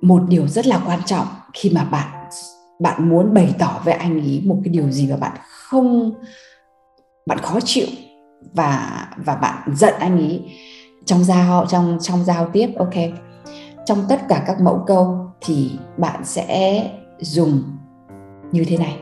[0.00, 2.28] một điều rất là quan trọng khi mà bạn
[2.80, 6.12] bạn muốn bày tỏ với anh ấy một cái điều gì mà bạn không
[7.26, 7.86] bạn khó chịu
[8.54, 10.52] và và bạn giận anh ấy
[11.04, 12.94] trong giao trong trong giao tiếp ok?
[13.86, 16.82] Trong tất cả các mẫu câu thì bạn sẽ
[17.18, 17.62] dùng
[18.52, 18.98] như thế này.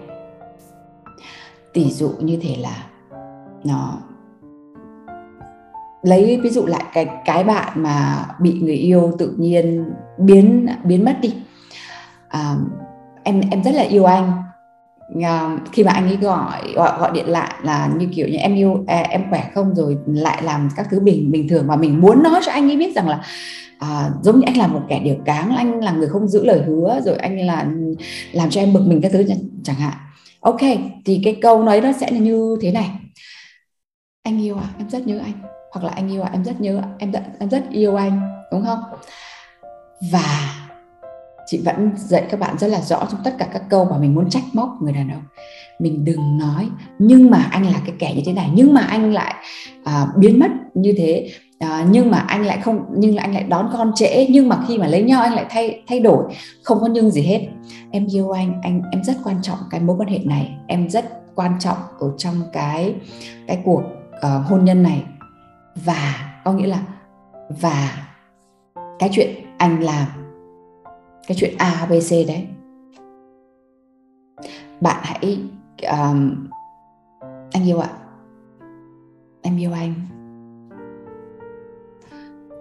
[1.72, 2.86] Tỷ dụ như thế là
[3.64, 3.98] nó
[6.02, 11.04] lấy ví dụ lại cái cái bạn mà bị người yêu tự nhiên biến biến
[11.04, 11.34] mất đi.
[12.28, 12.56] À,
[13.22, 14.42] em em rất là yêu anh
[15.72, 18.84] khi mà anh ấy gọi gọi gọi điện lại là như kiểu như em yêu
[18.86, 19.74] à, em khỏe không?
[19.74, 22.76] Rồi lại làm các thứ bình bình thường mà mình muốn nói cho anh ấy
[22.76, 23.24] biết rằng là
[23.78, 26.62] à, giống như anh là một kẻ điều cáng anh là người không giữ lời
[26.66, 27.66] hứa rồi anh là
[28.32, 29.24] làm cho em bực mình các thứ
[29.64, 29.94] chẳng hạn.
[30.40, 30.60] Ok
[31.04, 32.90] thì cái câu nói đó sẽ là như thế này.
[34.22, 35.32] Anh yêu à em rất nhớ anh.
[35.72, 38.20] Hoặc là anh yêu à em rất nhớ em rất, em rất yêu anh.
[38.52, 38.78] Đúng không?
[40.12, 40.54] Và
[41.52, 44.14] chị vẫn dạy các bạn rất là rõ trong tất cả các câu mà mình
[44.14, 45.22] muốn trách móc người đàn ông.
[45.78, 49.12] Mình đừng nói nhưng mà anh là cái kẻ như thế này nhưng mà anh
[49.12, 49.34] lại
[49.84, 53.70] à, biến mất như thế à, nhưng mà anh lại không nhưng anh lại đón
[53.72, 56.24] con trễ nhưng mà khi mà lấy nhau anh lại thay thay đổi
[56.62, 57.48] không có nhưng gì hết.
[57.90, 60.54] Em yêu anh anh em rất quan trọng cái mối quan hệ này.
[60.66, 62.94] Em rất quan trọng ở trong cái
[63.46, 63.82] cái cuộc
[64.16, 65.02] uh, hôn nhân này.
[65.84, 66.82] Và có nghĩa là
[67.48, 68.08] và
[68.98, 70.21] cái chuyện anh làm
[71.26, 72.46] cái chuyện A B C đấy.
[74.80, 75.40] Bạn hãy
[75.90, 76.48] um,
[77.52, 77.90] anh yêu ạ.
[79.42, 79.94] Em yêu anh.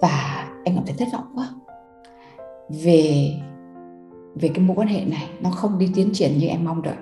[0.02, 1.50] Và em cảm thấy thất vọng quá.
[2.84, 3.32] Về
[4.36, 6.96] về cái mối quan hệ này nó không đi tiến triển như em mong đợi.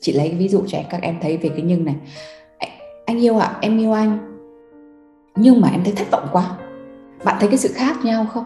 [0.00, 1.96] Chị lấy cái ví dụ cho các em thấy về cái nhưng này.
[3.06, 4.18] Anh yêu ạ em yêu anh.
[5.36, 6.58] Nhưng mà em thấy thất vọng quá.
[7.24, 8.44] Bạn thấy cái sự khác nhau không?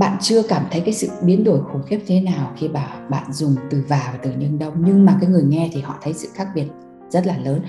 [0.00, 3.32] Bạn chưa cảm thấy cái sự biến đổi khủng khiếp thế nào khi bà bạn
[3.32, 4.72] dùng từ và và từ nhưng đâu.
[4.76, 6.66] Nhưng mà cái người nghe thì họ thấy sự khác biệt
[7.08, 7.62] rất là lớn.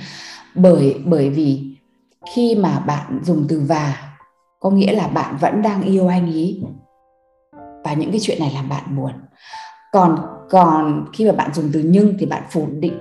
[0.56, 1.78] Bởi bởi vì
[2.36, 4.14] khi mà bạn dùng từ và
[4.60, 6.64] có nghĩa là bạn vẫn đang yêu anh ý.
[7.84, 9.12] Và những cái chuyện này làm bạn buồn.
[9.92, 10.20] Còn
[10.50, 13.00] còn khi mà bạn dùng từ nhưng thì bạn phủ định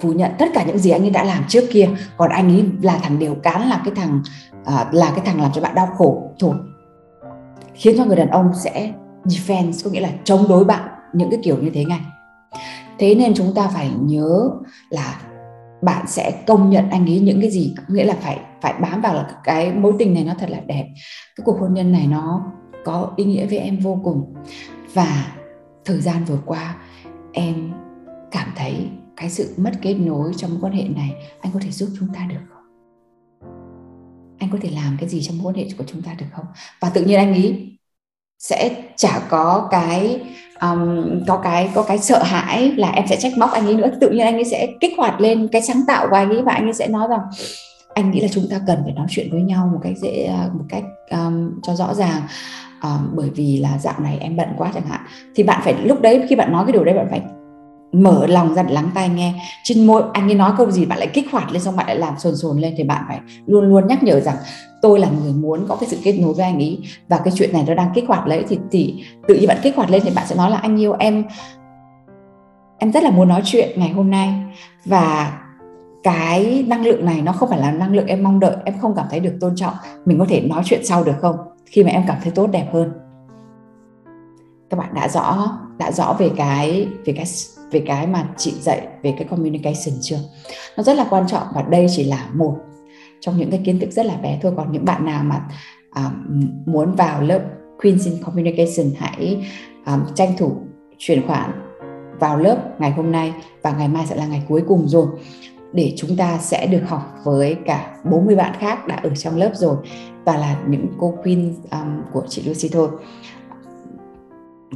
[0.00, 1.88] phủ nhận tất cả những gì anh ấy đã làm trước kia.
[2.16, 4.22] Còn anh ấy là thằng điều cán là cái thằng
[4.60, 6.54] uh, là cái thằng làm cho bạn đau khổ thôi
[7.74, 8.92] khiến cho người đàn ông sẽ
[9.24, 12.00] defense, có nghĩa là chống đối bạn, những cái kiểu như thế ngay.
[12.98, 14.50] Thế nên chúng ta phải nhớ
[14.90, 15.20] là
[15.82, 19.14] bạn sẽ công nhận anh ấy những cái gì, nghĩa là phải phải bám vào
[19.14, 20.88] là cái mối tình này nó thật là đẹp.
[21.36, 22.52] Cái cuộc hôn nhân này nó
[22.84, 24.34] có ý nghĩa với em vô cùng.
[24.94, 25.26] Và
[25.84, 26.76] thời gian vừa qua,
[27.32, 27.72] em
[28.30, 31.70] cảm thấy cái sự mất kết nối trong mối quan hệ này, anh có thể
[31.70, 32.53] giúp chúng ta được không?
[34.44, 36.46] Anh có thể làm cái gì trong mối quan hệ của chúng ta được không?
[36.80, 37.76] Và tự nhiên anh nghĩ
[38.38, 40.20] sẽ chả có cái
[40.60, 43.90] um, có cái có cái sợ hãi là em sẽ trách móc anh ấy nữa.
[44.00, 46.52] Tự nhiên anh ấy sẽ kích hoạt lên cái sáng tạo của anh ấy và
[46.52, 47.20] anh ấy sẽ nói rằng
[47.94, 50.64] anh nghĩ là chúng ta cần phải nói chuyện với nhau một cách dễ một
[50.68, 52.22] cách um, cho rõ ràng.
[52.82, 55.00] Um, bởi vì là dạo này em bận quá chẳng hạn.
[55.34, 57.22] Thì bạn phải lúc đấy khi bạn nói cái điều đấy bạn phải
[58.02, 59.34] mở lòng ra để lắng tai nghe.
[59.62, 61.96] Trên môi anh ấy nói câu gì bạn lại kích hoạt lên xong bạn lại
[61.96, 64.36] làm sồn sồn lên thì bạn phải luôn luôn nhắc nhở rằng
[64.82, 66.78] tôi là người muốn có cái sự kết nối với anh ấy.
[67.08, 69.76] Và cái chuyện này nó đang kích hoạt lấy thì, thì tự nhiên bạn kích
[69.76, 71.24] hoạt lên thì bạn sẽ nói là anh yêu em.
[72.78, 74.34] Em rất là muốn nói chuyện ngày hôm nay.
[74.84, 75.38] Và
[76.02, 78.94] cái năng lượng này nó không phải là năng lượng em mong đợi em không
[78.96, 79.74] cảm thấy được tôn trọng.
[80.04, 81.36] Mình có thể nói chuyện sau được không?
[81.66, 82.92] Khi mà em cảm thấy tốt đẹp hơn.
[84.70, 87.26] Các bạn đã rõ đã rõ về cái về cái
[87.74, 90.18] về cái mà chị dạy về cái communication chưa?
[90.76, 92.56] Nó rất là quan trọng và đây chỉ là một
[93.20, 94.52] trong những cái kiến thức rất là bé thôi.
[94.56, 95.40] Còn những bạn nào mà
[95.90, 96.10] à,
[96.66, 97.40] muốn vào lớp
[97.82, 99.46] Queens in Communication hãy
[99.84, 100.56] à, tranh thủ
[100.98, 101.50] chuyển khoản
[102.20, 105.06] vào lớp ngày hôm nay và ngày mai sẽ là ngày cuối cùng rồi
[105.72, 109.50] để chúng ta sẽ được học với cả 40 bạn khác đã ở trong lớp
[109.54, 109.76] rồi
[110.24, 112.88] và là những cô Queen um, của chị Lucy thôi.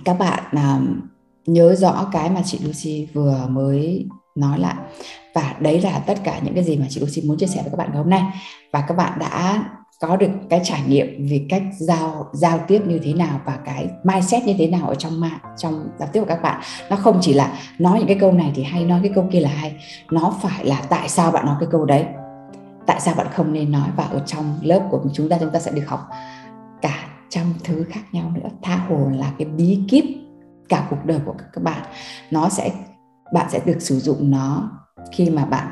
[0.04, 1.00] Các bạn um,
[1.48, 4.74] nhớ rõ cái mà chị Lucy vừa mới nói lại.
[5.34, 7.70] Và đấy là tất cả những cái gì mà chị Lucy muốn chia sẻ với
[7.70, 8.22] các bạn ngày hôm nay.
[8.72, 9.64] Và các bạn đã
[10.00, 13.88] có được cái trải nghiệm về cách giao giao tiếp như thế nào và cái
[14.04, 16.60] mindset như thế nào ở trong mạng, trong giao tiếp của các bạn.
[16.90, 19.40] Nó không chỉ là nói những cái câu này thì hay, nói cái câu kia
[19.40, 19.76] là hay.
[20.10, 22.04] Nó phải là tại sao bạn nói cái câu đấy?
[22.86, 23.88] Tại sao bạn không nên nói?
[23.96, 26.08] Và ở trong lớp của chúng ta chúng ta sẽ được học
[26.82, 28.48] cả trăm thứ khác nhau nữa.
[28.62, 30.04] Tha hồ là cái bí kíp
[30.68, 31.82] cả cuộc đời của các bạn,
[32.30, 32.70] nó sẽ,
[33.32, 34.70] bạn sẽ được sử dụng nó
[35.12, 35.66] khi mà bạn,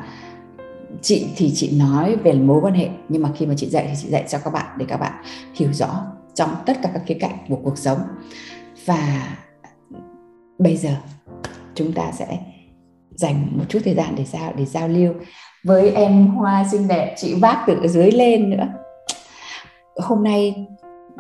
[1.03, 3.95] chị thì chị nói về mối quan hệ, nhưng mà khi mà chị dạy thì
[4.03, 5.13] chị dạy cho các bạn để các bạn
[5.55, 7.99] hiểu rõ trong tất cả các khía cạnh của cuộc sống.
[8.87, 9.29] Và
[10.59, 10.91] bây giờ
[11.75, 12.39] chúng ta sẽ
[13.11, 15.13] dành một chút thời gian để giao để giao lưu
[15.65, 18.67] với em hoa xinh đẹp, chị vác từ dưới lên nữa.
[19.97, 20.67] Hôm nay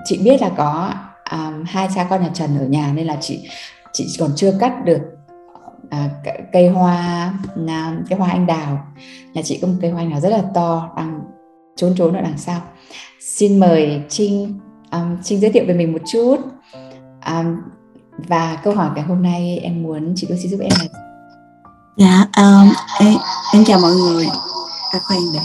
[0.05, 0.95] chị biết là có
[1.31, 3.49] um, hai cha con nhà Trần ở nhà nên là chị
[3.93, 5.01] chị còn chưa cắt được
[5.91, 6.11] à,
[6.53, 7.33] cây hoa
[7.69, 8.87] à, cái hoa anh đào.
[9.35, 11.21] Nhà chị có một cây hoa anh đào rất là to đang
[11.77, 12.61] trốn trốn ở đằng sau.
[13.21, 14.59] Xin mời trinh
[14.93, 16.37] um, trinh giới thiệu về mình một chút.
[17.27, 17.57] Um,
[18.29, 20.87] và câu hỏi ngày hôm nay em muốn chị Lucy giúp em là
[21.97, 23.15] dạ um, em,
[23.55, 24.27] em chào mọi người.
[24.93, 25.41] À, khoan để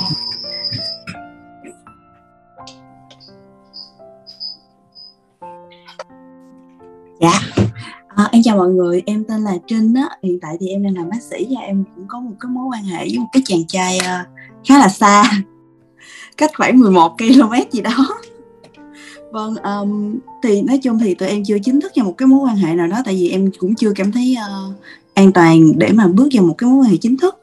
[7.22, 7.64] dạ.
[8.16, 10.10] À, em chào mọi người em tên là trinh á.
[10.24, 12.66] Hiện tại thì em đang làm bác sĩ và em cũng có một cái mối
[12.72, 14.28] quan hệ với một cái chàng trai uh,
[14.68, 15.24] khá là xa
[16.38, 18.08] cách khoảng 11 km gì đó.
[19.32, 22.40] Vâng um, thì nói chung thì tụi em chưa chính thức vào một cái mối
[22.40, 24.76] quan hệ nào đó tại vì em cũng chưa cảm thấy uh,
[25.14, 27.36] an toàn để mà bước vào một cái mối quan hệ chính thức.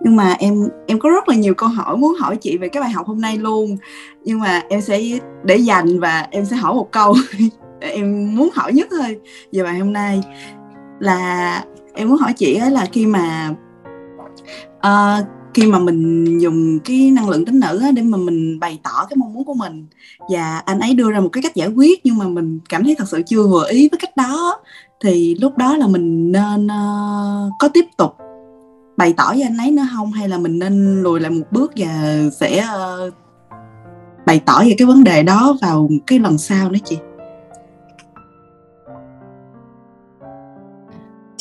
[0.00, 2.82] Nhưng mà em em có rất là nhiều câu hỏi muốn hỏi chị về cái
[2.82, 3.76] bài học hôm nay luôn.
[4.24, 5.02] Nhưng mà em sẽ
[5.44, 7.14] để dành và em sẽ hỏi một câu.
[7.82, 9.18] em muốn hỏi nhất thôi.
[9.52, 10.22] Về bài hôm nay
[11.00, 11.64] là
[11.94, 13.54] em muốn hỏi chị ấy là khi mà
[14.86, 19.06] uh, khi mà mình dùng cái năng lượng tính nữ để mà mình bày tỏ
[19.10, 19.86] cái mong muốn của mình
[20.30, 22.94] và anh ấy đưa ra một cái cách giải quyết nhưng mà mình cảm thấy
[22.98, 24.60] thật sự chưa vừa ý với cách đó
[25.00, 28.16] thì lúc đó là mình nên uh, có tiếp tục
[28.96, 30.12] bày tỏ với anh ấy nữa không?
[30.12, 32.64] Hay là mình nên lùi lại một bước và sẽ
[33.06, 33.14] uh,
[34.26, 36.98] bày tỏ về cái vấn đề đó vào cái lần sau nữa chị?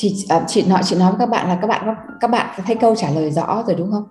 [0.01, 2.75] Chị à, chị nói chị nói với các bạn là các bạn các bạn thấy
[2.75, 4.03] câu trả lời rõ rồi đúng không?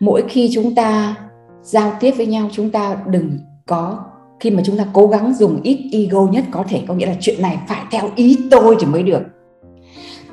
[0.00, 1.14] Mỗi khi chúng ta
[1.62, 4.04] giao tiếp với nhau chúng ta đừng có
[4.40, 7.14] khi mà chúng ta cố gắng dùng ít ego nhất có thể có nghĩa là
[7.20, 9.22] chuyện này phải theo ý tôi thì mới được.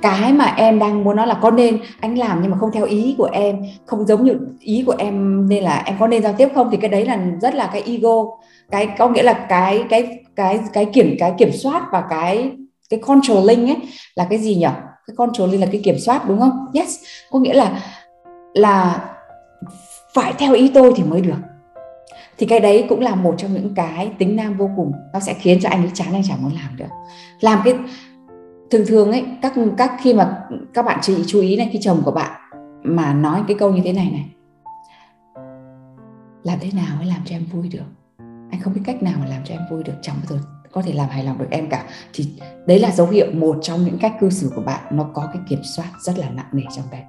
[0.01, 2.85] Cái mà em đang muốn nói là có nên anh làm nhưng mà không theo
[2.85, 6.33] ý của em không giống như ý của em nên là em có nên giao
[6.33, 6.69] tiếp không?
[6.71, 8.25] Thì cái đấy là rất là cái ego
[8.71, 12.51] cái có nghĩa là cái cái cái cái kiểm cái kiểm soát và cái
[12.89, 13.77] cái controlling ấy
[14.15, 14.67] là cái gì nhỉ
[15.07, 16.65] cái controlling là cái kiểm soát, đúng không?
[16.73, 16.95] Yes.
[17.31, 17.79] Có nghĩa là
[18.53, 19.05] là
[20.13, 21.37] phải theo ý tôi thì mới được.
[22.37, 24.91] Thì cái đấy cũng là một trong những cái tính nam vô cùng.
[25.13, 26.85] Nó sẽ khiến cho anh ấy chán, anh chẳng muốn làm được.
[27.39, 27.73] Làm cái,
[28.71, 30.37] thường thường ấy, các các khi mà
[30.73, 32.31] các bạn chị chú ý này khi chồng của bạn
[32.83, 34.25] mà nói cái câu như thế này này.
[36.43, 37.85] Làm thế nào mới làm cho em vui được?
[38.51, 40.45] Anh không biết cách nào mà làm cho em vui được chẳng bao giờ
[40.75, 41.85] có thể làm hài lòng được em cả.
[42.13, 42.27] Thì
[42.67, 45.41] đấy là dấu hiệu một trong những cách cư xử của bạn nó có cái
[45.49, 47.01] kiểm soát rất là nặng nề trong đấy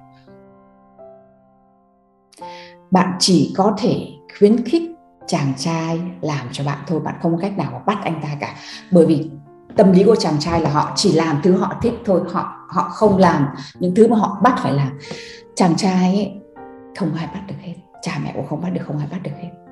[2.91, 4.07] bạn chỉ có thể
[4.39, 4.81] khuyến khích
[5.27, 8.29] chàng trai làm cho bạn thôi bạn không có cách nào mà bắt anh ta
[8.39, 8.55] cả.
[8.91, 9.29] Bởi vì
[9.75, 12.89] tâm lý của chàng trai là họ chỉ làm thứ họ thích thôi họ họ
[12.89, 13.47] không làm
[13.79, 14.99] những thứ mà họ bắt phải làm.
[15.55, 16.33] Chàng trai ấy,
[16.97, 19.31] không ai bắt được hết cha mẹ cũng không bắt được không ai bắt được
[19.41, 19.66] hết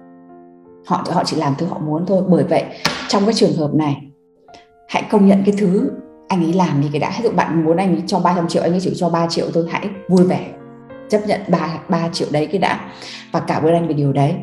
[0.85, 2.23] họ họ chỉ làm thứ họ muốn thôi.
[2.27, 2.63] Bởi vậy
[3.07, 4.01] trong cái trường hợp này
[4.89, 5.91] hãy công nhận cái thứ
[6.27, 7.13] anh ấy làm đi cái đã.
[7.17, 9.45] Ví dụ bạn muốn anh ấy cho 300 triệu anh ấy chỉ cho 3 triệu
[9.53, 10.47] thôi hãy vui vẻ
[11.09, 12.79] chấp nhận 3, 3 triệu đấy cái đã.
[13.31, 14.35] Và cảm ơn anh về điều đấy.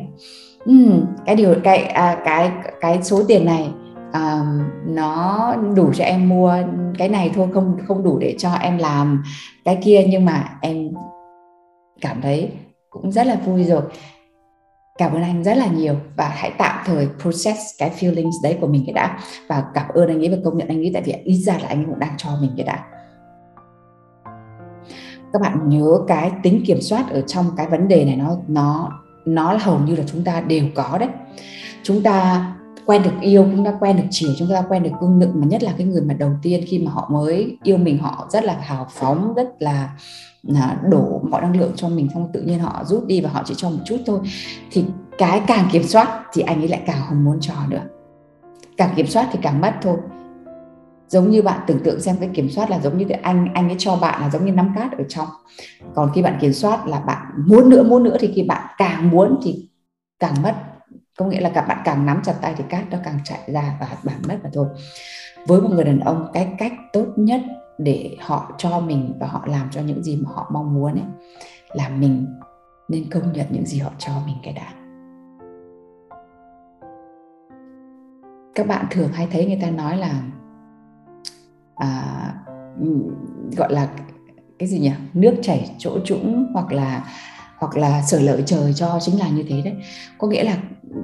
[0.69, 3.69] Uhm, cái điều cái à, cái cái số tiền này
[4.11, 4.41] à,
[4.85, 6.55] nó đủ cho em mua
[6.97, 9.23] cái này thôi không không đủ để cho em làm
[9.65, 10.05] cái kia.
[10.09, 10.89] Nhưng mà em
[12.01, 12.51] cảm thấy
[12.89, 13.81] cũng rất là vui rồi
[14.99, 18.67] cảm ơn anh rất là nhiều và hãy tạm thời process cái feelings đấy của
[18.67, 19.19] mình cái đã.
[19.47, 21.67] Và cảm ơn anh ấy và công nhận anh ấy, tại vì ít ra là
[21.67, 22.85] anh ấy cũng đang cho mình cái đã.
[25.33, 28.91] Các bạn nhớ cái tính kiểm soát ở trong cái vấn đề này, nó nó
[29.25, 31.09] nó là hầu như là chúng ta đều có đấy.
[31.83, 32.45] Chúng ta
[32.85, 35.47] quen được yêu, chúng ta quen được chiều, chúng ta quen được cưng nựng mà
[35.47, 38.43] nhất là cái người mà đầu tiên khi mà họ mới yêu mình, họ rất
[38.43, 39.89] là hào phóng, rất là
[40.55, 43.43] À, đổ mọi năng lượng cho mình xong tự nhiên họ rút đi và họ
[43.45, 44.19] chỉ cho một chút thôi,
[44.71, 44.85] thì
[45.17, 47.81] cái càng kiểm soát thì anh ấy lại càng không muốn cho nữa.
[48.77, 49.97] Càng kiểm soát thì càng mất thôi.
[51.07, 53.69] Giống như bạn tưởng tượng xem cái kiểm soát là giống như cái anh anh
[53.69, 55.27] ấy cho bạn là giống như nắm cát ở trong.
[55.95, 59.09] Còn khi bạn kiểm soát là bạn muốn nữa muốn nữa thì khi bạn càng
[59.09, 59.69] muốn thì
[60.19, 60.55] càng mất.
[61.17, 63.77] Có nghĩa là các bạn càng nắm chặt tay thì cát nó càng chạy ra
[63.79, 64.67] và bạn mất mà thôi.
[65.47, 67.41] Với một người đàn ông, cái cách tốt nhất
[67.77, 71.07] để họ cho mình và họ làm cho những gì mà họ mong muốn ấy
[71.73, 72.27] là mình
[72.89, 74.73] nên công nhận những gì họ cho mình cái đã.
[78.55, 80.23] Các bạn thường hay thấy người ta nói là
[81.75, 82.33] à,
[82.79, 82.87] ừ,
[83.57, 83.89] gọi là
[84.59, 84.91] cái gì nhỉ?
[85.13, 87.05] Nước chảy chỗ trũng hoặc là
[87.63, 89.73] hoặc là sở lợi trời cho chính là như thế đấy.
[90.17, 90.57] Có nghĩa là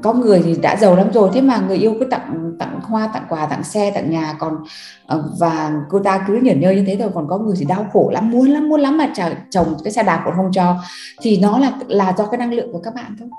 [0.03, 3.09] có người thì đã giàu lắm rồi, thế mà người yêu cứ tặng tặng hoa,
[3.13, 4.63] tặng quà, tặng xe, tặng nhà, còn
[5.05, 7.85] ờ, và cô ta cứ nhởn nhơ như thế thôi, còn có người thì đau
[7.93, 9.13] khổ lắm, muốn lắm muốn lắm mà
[9.51, 10.75] chồng cái xe đạp còn không cho.
[11.21, 13.29] Thì nó là là do cái năng lượng của các bạn thôi.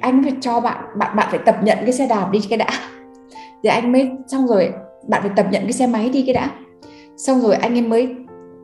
[0.00, 2.70] Anh phải cho bạn bạn bạn phải tập nhận cái xe đạp đi cái đã.
[3.62, 4.72] Thì anh mới, xong rồi,
[5.08, 6.50] bạn phải tập nhận cái xe máy đi cái đã.
[7.16, 8.16] Xong rồi anh em mới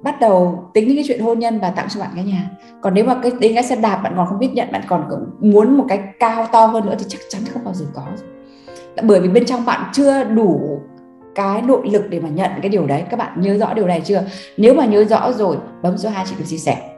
[0.02, 2.50] bắt đầu tính đến cái chuyện hôn nhân và tặng cho bạn cái nhà.
[2.80, 5.30] Còn nếu mà cái đến cái xe đạp bạn còn không biết nhận, bạn còn
[5.40, 8.02] muốn một cái cao to hơn nữa thì chắc chắn không bao giờ có.
[9.02, 10.80] Bởi vì bên trong bạn chưa đủ
[11.34, 13.04] cái nội lực để mà nhận cái điều đấy.
[13.10, 14.22] Các bạn nhớ rõ điều này chưa?
[14.56, 16.97] Nếu mà nhớ rõ rồi, bấm số 2 chị được chia sẻ.